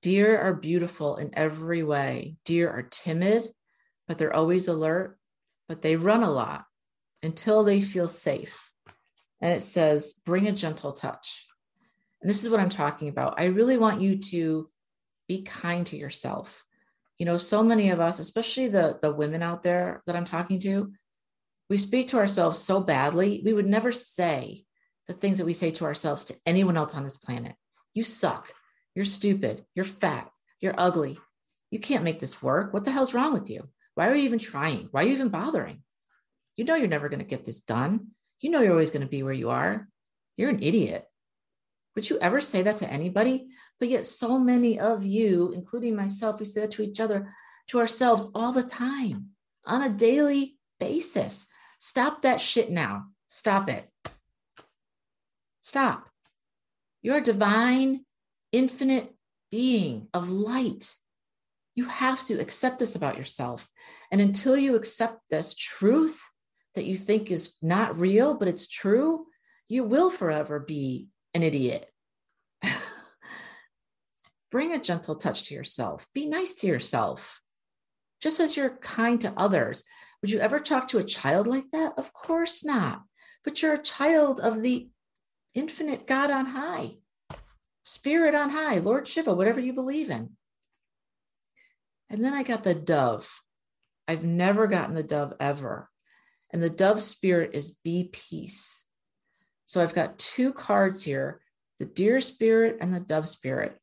Deer 0.00 0.38
are 0.38 0.54
beautiful 0.54 1.16
in 1.16 1.36
every 1.36 1.82
way. 1.82 2.36
Deer 2.44 2.70
are 2.70 2.82
timid, 2.82 3.44
but 4.06 4.16
they're 4.16 4.34
always 4.34 4.68
alert, 4.68 5.18
but 5.68 5.82
they 5.82 5.96
run 5.96 6.22
a 6.22 6.30
lot 6.30 6.64
until 7.22 7.64
they 7.64 7.80
feel 7.80 8.08
safe. 8.08 8.70
And 9.40 9.52
it 9.52 9.60
says, 9.60 10.14
bring 10.24 10.46
a 10.46 10.52
gentle 10.52 10.92
touch. 10.92 11.46
And 12.20 12.30
this 12.30 12.44
is 12.44 12.50
what 12.50 12.60
I'm 12.60 12.70
talking 12.70 13.08
about. 13.08 13.40
I 13.40 13.46
really 13.46 13.76
want 13.76 14.00
you 14.00 14.18
to 14.18 14.66
be 15.26 15.42
kind 15.42 15.86
to 15.86 15.96
yourself. 15.96 16.64
You 17.18 17.26
know, 17.26 17.36
so 17.36 17.62
many 17.62 17.90
of 17.90 18.00
us, 18.00 18.20
especially 18.20 18.68
the, 18.68 18.98
the 19.02 19.12
women 19.12 19.42
out 19.42 19.62
there 19.62 20.02
that 20.06 20.16
I'm 20.16 20.24
talking 20.24 20.60
to, 20.60 20.92
we 21.68 21.76
speak 21.76 22.08
to 22.08 22.18
ourselves 22.18 22.58
so 22.58 22.80
badly. 22.80 23.42
We 23.44 23.52
would 23.52 23.66
never 23.66 23.92
say 23.92 24.64
the 25.06 25.14
things 25.14 25.38
that 25.38 25.46
we 25.46 25.52
say 25.52 25.70
to 25.72 25.84
ourselves 25.84 26.24
to 26.24 26.36
anyone 26.46 26.76
else 26.76 26.94
on 26.94 27.04
this 27.04 27.16
planet. 27.16 27.54
You 27.92 28.04
suck. 28.04 28.52
You're 28.94 29.04
stupid. 29.04 29.64
You're 29.74 29.84
fat. 29.84 30.30
You're 30.60 30.74
ugly. 30.78 31.18
You 31.70 31.80
can't 31.80 32.04
make 32.04 32.20
this 32.20 32.42
work. 32.42 32.72
What 32.72 32.84
the 32.84 32.90
hell's 32.90 33.14
wrong 33.14 33.32
with 33.32 33.50
you? 33.50 33.68
Why 33.94 34.08
are 34.08 34.14
you 34.14 34.24
even 34.24 34.38
trying? 34.38 34.88
Why 34.90 35.02
are 35.02 35.06
you 35.06 35.12
even 35.12 35.28
bothering? 35.28 35.82
You 36.56 36.64
know 36.64 36.74
you're 36.74 36.88
never 36.88 37.08
going 37.08 37.20
to 37.20 37.24
get 37.24 37.44
this 37.44 37.60
done. 37.60 38.08
You 38.40 38.50
know 38.50 38.60
you're 38.60 38.72
always 38.72 38.90
going 38.90 39.02
to 39.02 39.08
be 39.08 39.22
where 39.22 39.32
you 39.32 39.50
are. 39.50 39.88
You're 40.36 40.50
an 40.50 40.62
idiot. 40.62 41.04
Would 41.98 42.08
you 42.08 42.18
ever 42.20 42.40
say 42.40 42.62
that 42.62 42.76
to 42.76 42.88
anybody? 42.88 43.48
But 43.80 43.88
yet, 43.88 44.06
so 44.06 44.38
many 44.38 44.78
of 44.78 45.04
you, 45.04 45.50
including 45.50 45.96
myself, 45.96 46.38
we 46.38 46.46
say 46.46 46.60
that 46.60 46.70
to 46.70 46.82
each 46.82 47.00
other, 47.00 47.34
to 47.70 47.80
ourselves 47.80 48.30
all 48.36 48.52
the 48.52 48.62
time 48.62 49.30
on 49.66 49.82
a 49.82 49.88
daily 49.88 50.58
basis. 50.78 51.48
Stop 51.80 52.22
that 52.22 52.40
shit 52.40 52.70
now. 52.70 53.06
Stop 53.26 53.68
it. 53.68 53.90
Stop. 55.60 56.08
You're 57.02 57.20
divine 57.20 58.04
infinite 58.52 59.12
being 59.50 60.06
of 60.14 60.30
light. 60.30 60.94
You 61.74 61.86
have 61.86 62.24
to 62.26 62.40
accept 62.40 62.78
this 62.78 62.94
about 62.94 63.18
yourself. 63.18 63.68
And 64.12 64.20
until 64.20 64.56
you 64.56 64.76
accept 64.76 65.18
this 65.30 65.52
truth 65.52 66.20
that 66.76 66.84
you 66.84 66.94
think 66.96 67.32
is 67.32 67.56
not 67.60 67.98
real, 67.98 68.34
but 68.34 68.46
it's 68.46 68.68
true, 68.68 69.26
you 69.66 69.82
will 69.82 70.10
forever 70.10 70.60
be 70.60 71.08
an 71.34 71.42
idiot. 71.42 71.90
Bring 74.50 74.72
a 74.72 74.80
gentle 74.80 75.16
touch 75.16 75.44
to 75.44 75.54
yourself. 75.54 76.06
Be 76.14 76.26
nice 76.26 76.54
to 76.56 76.66
yourself, 76.66 77.40
just 78.20 78.40
as 78.40 78.56
you're 78.56 78.78
kind 78.78 79.20
to 79.20 79.32
others. 79.36 79.84
Would 80.22 80.30
you 80.30 80.40
ever 80.40 80.58
talk 80.58 80.88
to 80.88 80.98
a 80.98 81.04
child 81.04 81.46
like 81.46 81.70
that? 81.72 81.92
Of 81.96 82.12
course 82.12 82.64
not. 82.64 83.02
But 83.44 83.62
you're 83.62 83.74
a 83.74 83.82
child 83.82 84.40
of 84.40 84.62
the 84.62 84.88
infinite 85.54 86.06
God 86.06 86.30
on 86.30 86.46
high 86.46 86.96
spirit 87.88 88.34
on 88.34 88.50
high, 88.50 88.78
Lord 88.78 89.08
Shiva, 89.08 89.32
whatever 89.32 89.60
you 89.60 89.72
believe 89.72 90.10
in. 90.10 90.36
And 92.10 92.22
then 92.22 92.34
I 92.34 92.42
got 92.42 92.62
the 92.62 92.74
dove. 92.74 93.30
I've 94.06 94.24
never 94.24 94.66
gotten 94.66 94.94
the 94.94 95.02
dove 95.02 95.32
ever. 95.40 95.88
And 96.52 96.62
the 96.62 96.70
dove 96.70 97.02
spirit 97.02 97.50
is 97.54 97.76
be 97.82 98.10
peace. 98.12 98.84
So 99.68 99.82
I've 99.82 99.92
got 99.92 100.18
two 100.18 100.54
cards 100.54 101.02
here 101.02 101.42
the 101.78 101.84
deer 101.84 102.20
spirit 102.20 102.78
and 102.80 102.92
the 102.92 103.00
dove 103.00 103.28
spirit. 103.28 103.78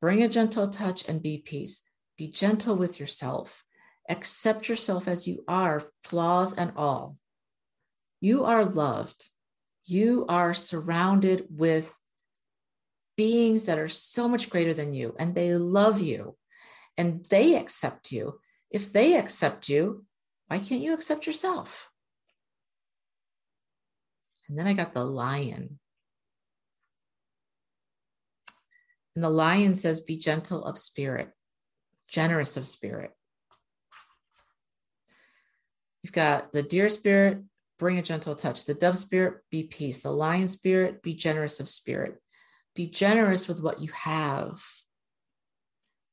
Bring 0.00 0.24
a 0.24 0.28
gentle 0.28 0.68
touch 0.68 1.08
and 1.08 1.22
be 1.22 1.38
peace. 1.38 1.84
Be 2.18 2.26
gentle 2.26 2.74
with 2.74 2.98
yourself. 2.98 3.64
Accept 4.08 4.68
yourself 4.68 5.06
as 5.06 5.28
you 5.28 5.44
are, 5.46 5.80
flaws 6.02 6.54
and 6.54 6.72
all. 6.76 7.16
You 8.20 8.46
are 8.46 8.64
loved. 8.64 9.28
You 9.84 10.26
are 10.28 10.52
surrounded 10.52 11.46
with 11.50 11.96
beings 13.16 13.66
that 13.66 13.78
are 13.78 13.88
so 13.88 14.26
much 14.26 14.50
greater 14.50 14.74
than 14.74 14.92
you 14.92 15.14
and 15.20 15.36
they 15.36 15.54
love 15.54 16.00
you 16.00 16.36
and 16.98 17.24
they 17.26 17.54
accept 17.54 18.10
you. 18.10 18.40
If 18.72 18.92
they 18.92 19.16
accept 19.16 19.68
you, 19.68 20.04
why 20.48 20.58
can't 20.58 20.82
you 20.82 20.94
accept 20.94 21.28
yourself? 21.28 21.92
And 24.48 24.58
then 24.58 24.66
I 24.66 24.74
got 24.74 24.94
the 24.94 25.04
lion. 25.04 25.78
And 29.14 29.24
the 29.24 29.30
lion 29.30 29.74
says, 29.74 30.00
Be 30.00 30.18
gentle 30.18 30.64
of 30.64 30.78
spirit, 30.78 31.30
generous 32.08 32.56
of 32.56 32.68
spirit. 32.68 33.10
You've 36.02 36.12
got 36.12 36.52
the 36.52 36.62
deer 36.62 36.88
spirit, 36.88 37.42
bring 37.78 37.98
a 37.98 38.02
gentle 38.02 38.36
touch. 38.36 38.64
The 38.64 38.74
dove 38.74 38.98
spirit, 38.98 39.42
be 39.50 39.64
peace. 39.64 40.02
The 40.02 40.12
lion 40.12 40.48
spirit, 40.48 41.02
be 41.02 41.14
generous 41.14 41.58
of 41.60 41.68
spirit. 41.68 42.20
Be 42.74 42.86
generous 42.86 43.48
with 43.48 43.60
what 43.60 43.80
you 43.80 43.90
have. 43.92 44.62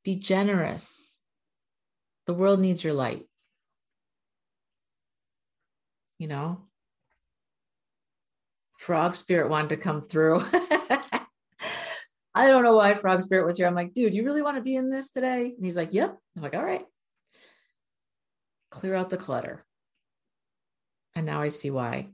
Be 0.03 0.15
generous. 0.15 1.21
The 2.25 2.33
world 2.33 2.59
needs 2.59 2.83
your 2.83 2.93
light. 2.93 3.25
You 6.17 6.27
know, 6.29 6.61
frog 8.83 9.15
spirit 9.15 9.49
wanted 9.49 9.69
to 9.69 9.77
come 9.77 10.01
through. 10.01 10.43
I 12.35 12.47
don't 12.47 12.63
know 12.63 12.75
why 12.75 12.95
frog 12.95 13.21
spirit 13.21 13.45
was 13.45 13.57
here. 13.57 13.65
I'm 13.65 13.75
like, 13.75 13.93
dude, 13.93 14.13
you 14.13 14.25
really 14.25 14.41
want 14.41 14.57
to 14.57 14.63
be 14.63 14.75
in 14.75 14.89
this 14.89 15.09
today? 15.09 15.53
And 15.55 15.65
he's 15.65 15.77
like, 15.77 15.93
yep. 15.93 16.17
I'm 16.35 16.43
like, 16.43 16.53
all 16.53 16.65
right. 16.65 16.85
Clear 18.71 18.95
out 18.95 19.09
the 19.09 19.17
clutter. 19.17 19.65
And 21.15 21.25
now 21.25 21.41
I 21.41 21.49
see 21.49 21.71
why. 21.71 22.09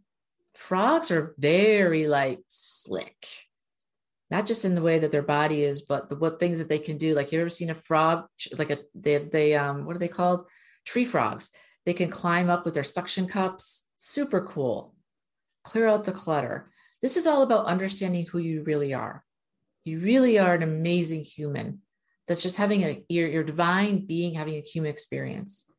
Frogs 0.53 1.10
are 1.10 1.34
very 1.39 2.05
like 2.05 2.41
slick, 2.47 3.25
not 4.29 4.45
just 4.45 4.65
in 4.65 4.75
the 4.75 4.84
way 4.84 4.99
that 4.99 5.12
their 5.12 5.23
body 5.23 5.63
is, 5.63 5.82
but 5.82 6.10
the 6.10 6.17
what 6.17 6.39
things 6.39 6.60
that 6.60 6.69
they 6.69 6.79
can 6.79 6.97
do. 6.97 7.15
Like 7.15 7.32
you 7.32 7.39
ever 7.39 7.49
seen 7.49 7.71
a 7.71 7.75
frog, 7.75 8.25
like 8.58 8.69
a 8.69 8.79
they 8.93 9.17
they 9.17 9.55
um 9.55 9.86
what 9.86 9.95
are 9.95 9.99
they 9.99 10.08
called? 10.08 10.45
Tree 10.86 11.05
frogs. 11.05 11.49
They 11.86 11.93
can 11.93 12.10
climb 12.10 12.49
up 12.49 12.65
with 12.65 12.73
their 12.73 12.84
suction 12.84 13.25
cups. 13.25 13.86
Super 13.97 14.41
cool. 14.41 14.93
Clear 15.69 15.88
out 15.88 16.03
the 16.03 16.12
clutter. 16.12 16.71
This 16.99 17.15
is 17.15 17.27
all 17.27 17.43
about 17.43 17.67
understanding 17.67 18.25
who 18.25 18.39
you 18.39 18.63
really 18.63 18.91
are. 18.91 19.23
You 19.86 19.99
really 19.99 20.39
are 20.39 20.55
an 20.55 20.63
amazing 20.63 21.21
human 21.21 21.84
that's 22.27 22.41
just 22.41 22.58
having 22.58 22.82
a 22.84 23.05
your, 23.08 23.27
your 23.27 23.43
divine 23.43 24.08
being 24.08 24.34
having 24.34 24.55
a 24.55 24.62
human 24.62 24.89
experience. 24.89 25.71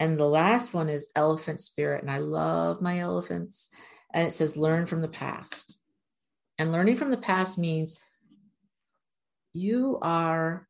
And 0.00 0.18
the 0.18 0.26
last 0.26 0.74
one 0.74 0.88
is 0.88 1.12
elephant 1.14 1.60
spirit. 1.60 2.02
And 2.02 2.10
I 2.10 2.18
love 2.18 2.82
my 2.82 2.98
elephants. 2.98 3.68
And 4.12 4.26
it 4.26 4.32
says, 4.32 4.56
learn 4.56 4.86
from 4.86 5.02
the 5.02 5.08
past. 5.08 5.78
And 6.58 6.72
learning 6.72 6.96
from 6.96 7.12
the 7.12 7.16
past 7.16 7.58
means 7.58 8.00
you 9.52 10.00
are 10.02 10.66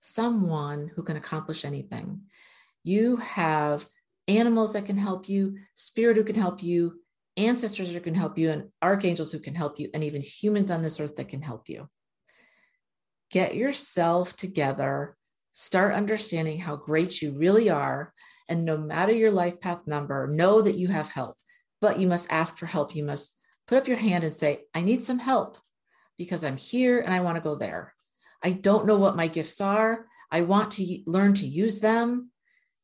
someone 0.00 0.90
who 0.94 1.02
can 1.02 1.16
accomplish 1.16 1.64
anything. 1.64 2.24
You 2.84 3.16
have 3.16 3.86
animals 4.28 4.74
that 4.74 4.84
can 4.84 4.98
help 4.98 5.26
you, 5.26 5.56
spirit 5.74 6.18
who 6.18 6.24
can 6.24 6.36
help 6.36 6.62
you, 6.62 6.99
ancestors 7.36 7.92
who 7.92 8.00
can 8.00 8.14
help 8.14 8.38
you, 8.38 8.50
and 8.50 8.70
archangels 8.82 9.32
who 9.32 9.38
can 9.38 9.54
help 9.54 9.78
you, 9.78 9.90
and 9.94 10.04
even 10.04 10.20
humans 10.20 10.70
on 10.70 10.82
this 10.82 11.00
earth 11.00 11.16
that 11.16 11.28
can 11.28 11.42
help 11.42 11.68
you. 11.68 11.88
Get 13.30 13.54
yourself 13.54 14.36
together, 14.36 15.16
start 15.52 15.94
understanding 15.94 16.58
how 16.58 16.76
great 16.76 17.22
you 17.22 17.32
really 17.32 17.70
are, 17.70 18.12
and 18.48 18.64
no 18.64 18.76
matter 18.76 19.12
your 19.12 19.30
life 19.30 19.60
path 19.60 19.86
number, 19.86 20.26
know 20.26 20.60
that 20.60 20.74
you 20.74 20.88
have 20.88 21.08
help, 21.08 21.36
but 21.80 22.00
you 22.00 22.08
must 22.08 22.32
ask 22.32 22.58
for 22.58 22.66
help. 22.66 22.96
You 22.96 23.04
must 23.04 23.36
put 23.68 23.78
up 23.78 23.86
your 23.86 23.96
hand 23.96 24.24
and 24.24 24.34
say, 24.34 24.62
I 24.74 24.82
need 24.82 25.02
some 25.02 25.20
help 25.20 25.56
because 26.18 26.42
I'm 26.42 26.56
here 26.56 26.98
and 26.98 27.14
I 27.14 27.20
want 27.20 27.36
to 27.36 27.40
go 27.40 27.54
there. 27.54 27.94
I 28.42 28.50
don't 28.50 28.86
know 28.86 28.96
what 28.96 29.16
my 29.16 29.28
gifts 29.28 29.60
are. 29.60 30.06
I 30.30 30.40
want 30.40 30.72
to 30.72 30.98
learn 31.06 31.34
to 31.34 31.46
use 31.46 31.78
them. 31.78 32.30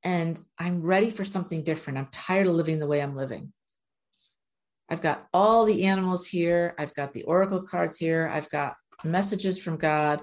And 0.04 0.40
I'm 0.56 0.82
ready 0.82 1.10
for 1.10 1.24
something 1.24 1.64
different. 1.64 1.98
I'm 1.98 2.08
tired 2.12 2.46
of 2.46 2.54
living 2.54 2.78
the 2.78 2.86
way 2.86 3.02
I'm 3.02 3.16
living. 3.16 3.52
I've 4.88 5.00
got 5.00 5.26
all 5.32 5.64
the 5.64 5.84
animals 5.84 6.26
here. 6.26 6.74
I've 6.78 6.94
got 6.94 7.12
the 7.12 7.24
oracle 7.24 7.60
cards 7.60 7.98
here. 7.98 8.30
I've 8.32 8.48
got 8.50 8.76
messages 9.04 9.62
from 9.62 9.76
God. 9.76 10.22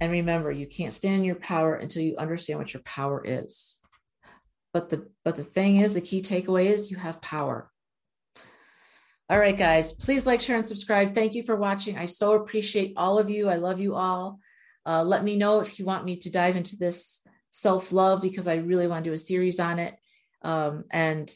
And 0.00 0.10
remember, 0.10 0.50
you 0.50 0.66
can't 0.66 0.92
stand 0.92 1.20
in 1.20 1.24
your 1.24 1.36
power 1.36 1.76
until 1.76 2.02
you 2.02 2.16
understand 2.16 2.58
what 2.58 2.72
your 2.72 2.82
power 2.82 3.22
is. 3.24 3.78
But 4.72 4.88
the 4.88 5.08
but 5.24 5.36
the 5.36 5.44
thing 5.44 5.76
is, 5.76 5.92
the 5.92 6.00
key 6.00 6.22
takeaway 6.22 6.66
is 6.66 6.90
you 6.90 6.96
have 6.96 7.20
power. 7.20 7.70
All 9.28 9.38
right, 9.38 9.56
guys, 9.56 9.92
please 9.92 10.26
like, 10.26 10.40
share, 10.40 10.56
and 10.56 10.66
subscribe. 10.66 11.14
Thank 11.14 11.34
you 11.34 11.42
for 11.42 11.56
watching. 11.56 11.96
I 11.96 12.06
so 12.06 12.32
appreciate 12.32 12.94
all 12.96 13.18
of 13.18 13.30
you. 13.30 13.48
I 13.48 13.56
love 13.56 13.80
you 13.80 13.94
all. 13.94 14.40
Uh, 14.84 15.04
let 15.04 15.24
me 15.24 15.36
know 15.36 15.60
if 15.60 15.78
you 15.78 15.84
want 15.84 16.04
me 16.04 16.16
to 16.16 16.30
dive 16.30 16.56
into 16.56 16.76
this 16.76 17.22
self 17.50 17.92
love 17.92 18.22
because 18.22 18.48
I 18.48 18.56
really 18.56 18.86
want 18.86 19.04
to 19.04 19.10
do 19.10 19.14
a 19.14 19.18
series 19.18 19.60
on 19.60 19.78
it. 19.78 19.94
Um, 20.42 20.84
and 20.90 21.32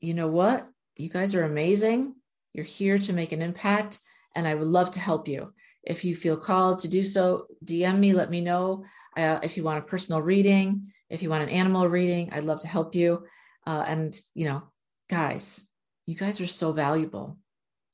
you 0.00 0.14
know 0.14 0.28
what? 0.28 0.68
You 0.98 1.08
guys 1.08 1.34
are 1.36 1.44
amazing. 1.44 2.16
You're 2.52 2.64
here 2.64 2.98
to 2.98 3.12
make 3.12 3.30
an 3.30 3.40
impact, 3.40 4.00
and 4.34 4.48
I 4.48 4.56
would 4.56 4.66
love 4.66 4.90
to 4.92 5.00
help 5.00 5.28
you. 5.28 5.52
If 5.84 6.04
you 6.04 6.16
feel 6.16 6.36
called 6.36 6.80
to 6.80 6.88
do 6.88 7.04
so, 7.04 7.46
DM 7.64 8.00
me, 8.00 8.12
let 8.12 8.30
me 8.30 8.40
know. 8.40 8.84
Uh, 9.16 9.38
if 9.44 9.56
you 9.56 9.62
want 9.62 9.78
a 9.78 9.86
personal 9.86 10.20
reading, 10.20 10.88
if 11.08 11.22
you 11.22 11.30
want 11.30 11.44
an 11.44 11.50
animal 11.50 11.88
reading, 11.88 12.32
I'd 12.32 12.44
love 12.44 12.60
to 12.60 12.68
help 12.68 12.96
you. 12.96 13.24
Uh, 13.64 13.84
and, 13.86 14.20
you 14.34 14.46
know, 14.48 14.64
guys, 15.08 15.66
you 16.04 16.16
guys 16.16 16.40
are 16.40 16.48
so 16.48 16.72
valuable. 16.72 17.38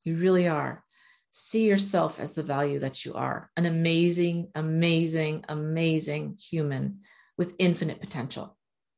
You 0.04 0.16
really 0.16 0.48
are. 0.48 0.82
See 1.28 1.66
yourself 1.66 2.18
as 2.18 2.32
the 2.32 2.42
value 2.42 2.78
that 2.78 3.04
you 3.04 3.14
are 3.14 3.50
an 3.56 3.66
amazing, 3.66 4.50
amazing, 4.54 5.44
amazing 5.48 6.38
human 6.40 7.00
with 7.36 7.54
infinite 7.58 8.00
potential. 8.00 8.56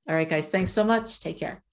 All 0.09 0.15
right, 0.15 0.29
guys, 0.29 0.47
thanks 0.49 0.71
so 0.71 0.85
much. 0.85 1.19
Take 1.21 1.39
care. 1.39 1.65